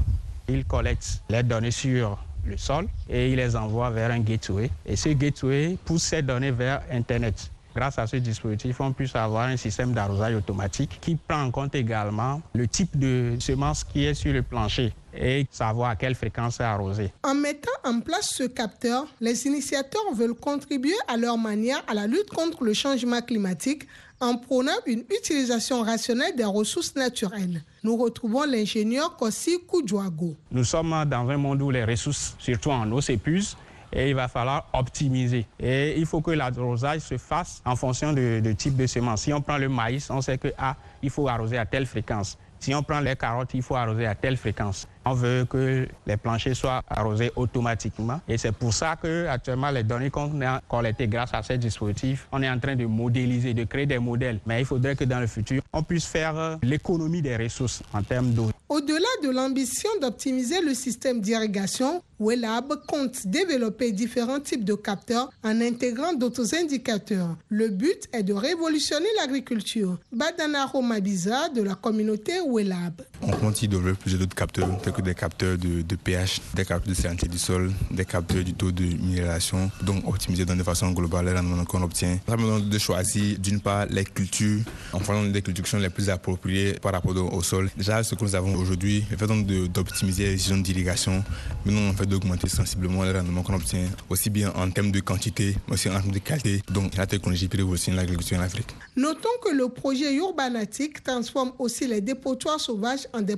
Il 0.48 0.64
collecte 0.64 1.22
les 1.28 1.42
données 1.42 1.70
sur 1.70 2.18
le 2.44 2.56
sol 2.56 2.86
et 3.08 3.30
il 3.30 3.36
les 3.36 3.56
envoie 3.56 3.90
vers 3.90 4.10
un 4.10 4.20
gateway. 4.20 4.70
Et 4.86 4.96
ce 4.96 5.10
gateway 5.10 5.76
pousse 5.84 6.04
ces 6.04 6.22
données 6.22 6.50
vers 6.50 6.82
Internet. 6.90 7.50
Grâce 7.76 7.98
à 7.98 8.06
ce 8.06 8.16
dispositif, 8.16 8.80
on 8.80 8.94
peut 8.94 9.04
avoir 9.12 9.48
un 9.48 9.58
système 9.58 9.92
d'arrosage 9.92 10.34
automatique 10.34 10.98
qui 10.98 11.14
prend 11.14 11.42
en 11.42 11.50
compte 11.50 11.74
également 11.74 12.40
le 12.54 12.66
type 12.66 12.98
de 12.98 13.36
semence 13.38 13.84
qui 13.84 14.06
est 14.06 14.14
sur 14.14 14.32
le 14.32 14.40
plancher 14.40 14.94
et 15.14 15.46
savoir 15.50 15.90
à 15.90 15.96
quelle 15.96 16.14
fréquence 16.14 16.58
arrosé. 16.58 17.12
En 17.22 17.34
mettant 17.34 17.70
en 17.84 18.00
place 18.00 18.30
ce 18.30 18.44
capteur, 18.44 19.06
les 19.20 19.46
initiateurs 19.46 20.14
veulent 20.14 20.32
contribuer 20.32 20.96
à 21.06 21.18
leur 21.18 21.36
manière 21.36 21.82
à 21.86 21.92
la 21.92 22.06
lutte 22.06 22.30
contre 22.30 22.64
le 22.64 22.72
changement 22.72 23.20
climatique 23.20 23.86
en 24.20 24.38
prônant 24.38 24.72
une 24.86 25.04
utilisation 25.10 25.82
rationnelle 25.82 26.34
des 26.34 26.44
ressources 26.44 26.94
naturelles. 26.96 27.62
Nous 27.82 27.96
retrouvons 27.98 28.44
l'ingénieur 28.44 29.16
Kossi 29.16 29.58
Koudjouago. 29.66 30.34
Nous 30.50 30.64
sommes 30.64 31.04
dans 31.06 31.28
un 31.28 31.36
monde 31.36 31.60
où 31.60 31.70
les 31.70 31.84
ressources, 31.84 32.36
surtout 32.38 32.70
en 32.70 32.90
eau, 32.90 33.02
s'épuisent 33.02 33.54
et 33.92 34.10
il 34.10 34.14
va 34.14 34.28
falloir 34.28 34.68
optimiser. 34.72 35.46
Et 35.60 35.98
il 35.98 36.06
faut 36.06 36.20
que 36.20 36.30
l'arrosage 36.32 37.00
se 37.00 37.18
fasse 37.18 37.62
en 37.64 37.76
fonction 37.76 38.12
de 38.12 38.52
type 38.52 38.76
de 38.76 38.86
semence. 38.86 39.22
Si 39.22 39.32
on 39.32 39.40
prend 39.40 39.58
le 39.58 39.68
maïs, 39.68 40.10
on 40.10 40.20
sait 40.20 40.38
que 40.38 40.52
ah, 40.58 40.76
il 41.02 41.10
faut 41.10 41.28
arroser 41.28 41.58
à 41.58 41.66
telle 41.66 41.86
fréquence. 41.86 42.38
Si 42.58 42.74
on 42.74 42.82
prend 42.82 43.00
les 43.00 43.16
carottes, 43.16 43.54
il 43.54 43.62
faut 43.62 43.76
arroser 43.76 44.06
à 44.06 44.14
telle 44.14 44.36
fréquence. 44.36 44.88
On 45.08 45.14
veut 45.14 45.46
que 45.48 45.86
les 46.04 46.16
planchers 46.16 46.56
soient 46.56 46.82
arrosés 46.88 47.30
automatiquement. 47.36 48.20
Et 48.28 48.36
c'est 48.38 48.50
pour 48.50 48.74
ça 48.74 48.96
que 48.96 49.28
actuellement 49.28 49.70
les 49.70 49.84
données 49.84 50.10
qu'on 50.10 50.40
a 50.42 50.60
collectées 50.68 51.06
grâce 51.06 51.32
à 51.32 51.44
ces 51.44 51.58
dispositifs, 51.58 52.26
on 52.32 52.42
est 52.42 52.50
en 52.50 52.58
train 52.58 52.74
de 52.74 52.86
modéliser, 52.86 53.54
de 53.54 53.62
créer 53.62 53.86
des 53.86 54.00
modèles. 54.00 54.40
Mais 54.46 54.60
il 54.60 54.66
faudrait 54.66 54.96
que 54.96 55.04
dans 55.04 55.20
le 55.20 55.28
futur, 55.28 55.62
on 55.72 55.84
puisse 55.84 56.06
faire 56.06 56.58
l'économie 56.60 57.22
des 57.22 57.36
ressources 57.36 57.84
en 57.94 58.02
termes 58.02 58.32
d'eau. 58.32 58.50
Au-delà 58.68 59.06
de 59.22 59.30
l'ambition 59.30 59.88
d'optimiser 60.02 60.60
le 60.60 60.74
système 60.74 61.20
d'irrigation, 61.20 62.02
Wellab 62.18 62.74
compte 62.88 63.24
développer 63.26 63.92
différents 63.92 64.40
types 64.40 64.64
de 64.64 64.74
capteurs 64.74 65.30
en 65.44 65.60
intégrant 65.60 66.14
d'autres 66.14 66.52
indicateurs. 66.52 67.36
Le 67.48 67.68
but 67.68 68.08
est 68.12 68.24
de 68.24 68.32
révolutionner 68.32 69.06
l'agriculture. 69.20 69.98
Badanaro 70.12 70.82
Mabiza 70.82 71.48
de 71.50 71.62
la 71.62 71.76
communauté 71.76 72.40
Wellab. 72.44 73.02
On 73.22 73.30
compte 73.30 73.62
y 73.62 73.68
développer 73.68 73.98
plusieurs 74.00 74.22
autres 74.22 74.34
capteurs, 74.34 74.68
tels 74.82 74.92
que 74.96 75.02
des 75.02 75.14
capteurs 75.14 75.58
de, 75.58 75.96
pH, 75.96 76.40
des 76.54 76.64
capteurs 76.64 76.88
de 76.88 76.94
salinité 76.94 77.28
du 77.28 77.38
sol, 77.38 77.70
des 77.90 78.04
capteurs 78.06 78.42
du 78.42 78.54
taux 78.54 78.72
de 78.72 78.84
minéralisation, 78.84 79.70
donc 79.82 80.08
optimiser 80.08 80.46
de 80.46 80.62
façon 80.62 80.90
globale 80.92 81.26
les 81.26 81.32
rendements 81.32 81.64
qu'on 81.64 81.82
obtient. 81.82 82.18
Ça 82.26 82.36
me 82.36 82.42
donne 82.42 82.68
de 82.70 82.78
choisir 82.78 83.38
d'une 83.38 83.60
part 83.60 83.86
les 83.90 84.04
cultures, 84.04 84.60
en 84.94 85.00
faisant 85.00 85.24
des 85.24 85.42
cultures 85.42 85.78
les 85.78 85.90
plus 85.90 86.08
appropriées 86.08 86.74
par 86.80 86.92
rapport 86.92 87.14
au 87.32 87.42
sol. 87.42 87.68
Déjà, 87.76 88.02
ce 88.02 88.14
que 88.14 88.24
nous 88.24 88.34
avons 88.34 88.54
aujourd'hui, 88.54 89.04
le 89.10 89.16
fait 89.16 89.26
d'optimiser 89.68 90.30
les 90.30 90.38
zones 90.38 90.62
d'irrigation, 90.62 91.22
mais 91.66 91.88
en 91.90 91.92
fait 91.92 92.06
d'augmenter 92.06 92.48
sensiblement 92.48 93.04
les 93.04 93.12
rendements 93.12 93.42
qu'on 93.42 93.54
obtient, 93.54 93.86
aussi 94.08 94.30
bien 94.30 94.50
en 94.54 94.70
termes 94.70 94.92
de 94.92 95.00
quantité, 95.00 95.56
mais 95.68 95.74
aussi 95.74 95.90
en 95.90 96.00
termes 96.00 96.12
de 96.12 96.18
qualité. 96.20 96.62
Donc 96.70 96.96
la 96.96 97.06
technologie 97.06 97.48
peut 97.48 97.58
révolutionner 97.58 97.98
l'agriculture 97.98 98.38
en 98.38 98.42
Afrique. 98.42 98.68
Notons 98.96 99.28
que 99.44 99.54
le 99.54 99.68
projet 99.68 100.14
Urbanatic 100.14 101.02
transforme 101.02 101.52
aussi 101.58 101.86
les 101.86 102.00
dépotoirs 102.00 102.60
sauvages 102.60 103.06
en 103.12 103.20
des 103.20 103.36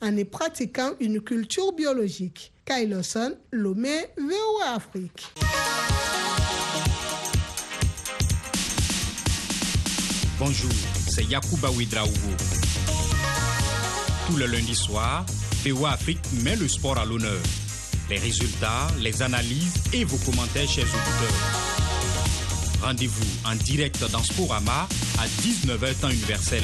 en 0.00 0.16
y 0.16 0.24
une 1.00 1.20
culture 1.20 1.72
biologique. 1.72 2.52
Kyle 2.66 2.90
Lawson, 2.90 3.34
Lomé, 3.52 4.06
VOA 4.18 4.74
Afrique. 4.74 5.26
Bonjour, 10.38 10.70
c'est 11.08 11.24
Yacouba 11.24 11.70
Ouidraogo. 11.70 12.12
Tout 14.26 14.36
le 14.36 14.46
lundi 14.46 14.74
soir, 14.74 15.24
VOA 15.64 15.92
Afrique 15.92 16.20
met 16.42 16.56
le 16.56 16.68
sport 16.68 16.98
à 16.98 17.04
l'honneur. 17.04 17.40
Les 18.10 18.18
résultats, 18.18 18.88
les 19.00 19.22
analyses 19.22 19.74
et 19.92 20.04
vos 20.04 20.18
commentaires, 20.30 20.68
chers 20.68 20.84
auditeurs. 20.84 22.82
Rendez-vous 22.82 23.26
en 23.46 23.54
direct 23.54 24.04
dans 24.12 24.22
Sporama 24.22 24.86
à 25.18 25.26
19h 25.42 26.00
temps 26.00 26.10
universel. 26.10 26.62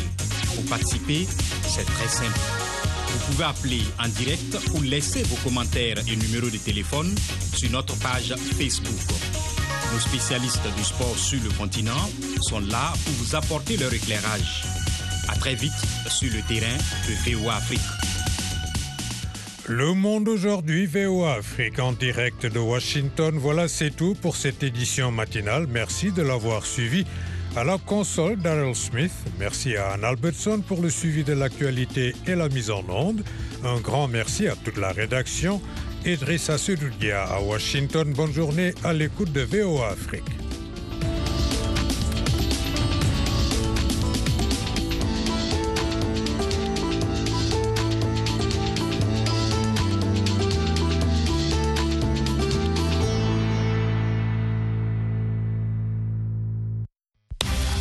Pour 0.55 0.65
participer, 0.67 1.27
c'est 1.67 1.85
très 1.87 2.09
simple. 2.09 2.72
Vous 3.13 3.33
pouvez 3.33 3.45
appeler 3.45 3.83
en 4.03 4.09
direct 4.09 4.57
ou 4.75 4.83
laisser 4.83 5.23
vos 5.25 5.37
commentaires 5.37 5.99
et 6.09 6.17
numéros 6.17 6.51
de 6.51 6.57
téléphone 6.57 7.15
sur 7.55 7.71
notre 7.71 7.97
page 7.99 8.35
Facebook. 8.57 8.99
Nos 9.93 9.99
spécialistes 10.01 10.67
du 10.77 10.83
sport 10.83 11.17
sur 11.19 11.39
le 11.43 11.51
continent 11.51 12.09
sont 12.41 12.61
là 12.61 12.93
pour 13.05 13.13
vous 13.15 13.37
apporter 13.37 13.77
leur 13.77 13.93
éclairage. 13.93 14.65
À 15.29 15.35
très 15.37 15.55
vite 15.55 15.73
sur 16.09 16.33
le 16.33 16.41
terrain 16.49 16.77
de 17.07 17.37
VOA 17.37 17.57
Afrique. 17.57 17.81
Le 19.69 19.95
monde 19.95 20.29
aujourd'hui, 20.29 20.87
VOA 20.87 21.35
Afrique 21.35 21.79
en 21.79 21.93
direct 21.93 22.47
de 22.47 22.59
Washington. 22.59 23.37
Voilà, 23.39 23.69
c'est 23.69 23.95
tout 23.95 24.17
pour 24.21 24.37
cette 24.37 24.63
édition 24.63 25.13
matinale. 25.13 25.67
Merci 25.69 26.11
de 26.11 26.23
l'avoir 26.23 26.67
suivi. 26.67 27.07
À 27.55 27.65
la 27.65 27.77
console, 27.77 28.37
Daryl 28.39 28.75
Smith. 28.75 29.13
Merci 29.39 29.77
à 29.77 29.93
Anne 29.93 30.05
Albertson 30.05 30.63
pour 30.67 30.81
le 30.81 30.89
suivi 30.89 31.23
de 31.23 31.35
l'actualité 31.35 32.15
et 32.27 32.35
la 32.35 32.49
mise 32.49 32.71
en 32.71 32.83
onde. 32.89 33.23
Un 33.63 33.79
grand 33.79 34.09
merci 34.09 34.49
à 34.49 34.57
toute 34.57 34.79
la 34.79 34.91
rédaction. 34.91 35.61
Idrissa 36.07 36.57
Sedoudia 36.57 37.25
à 37.25 37.41
Washington. 37.41 38.11
Bonne 38.15 38.33
journée 38.33 38.75
à 38.83 38.95
l'écoute 38.95 39.33
de 39.33 39.43
VOA 39.43 39.91
Afrique. 39.91 40.42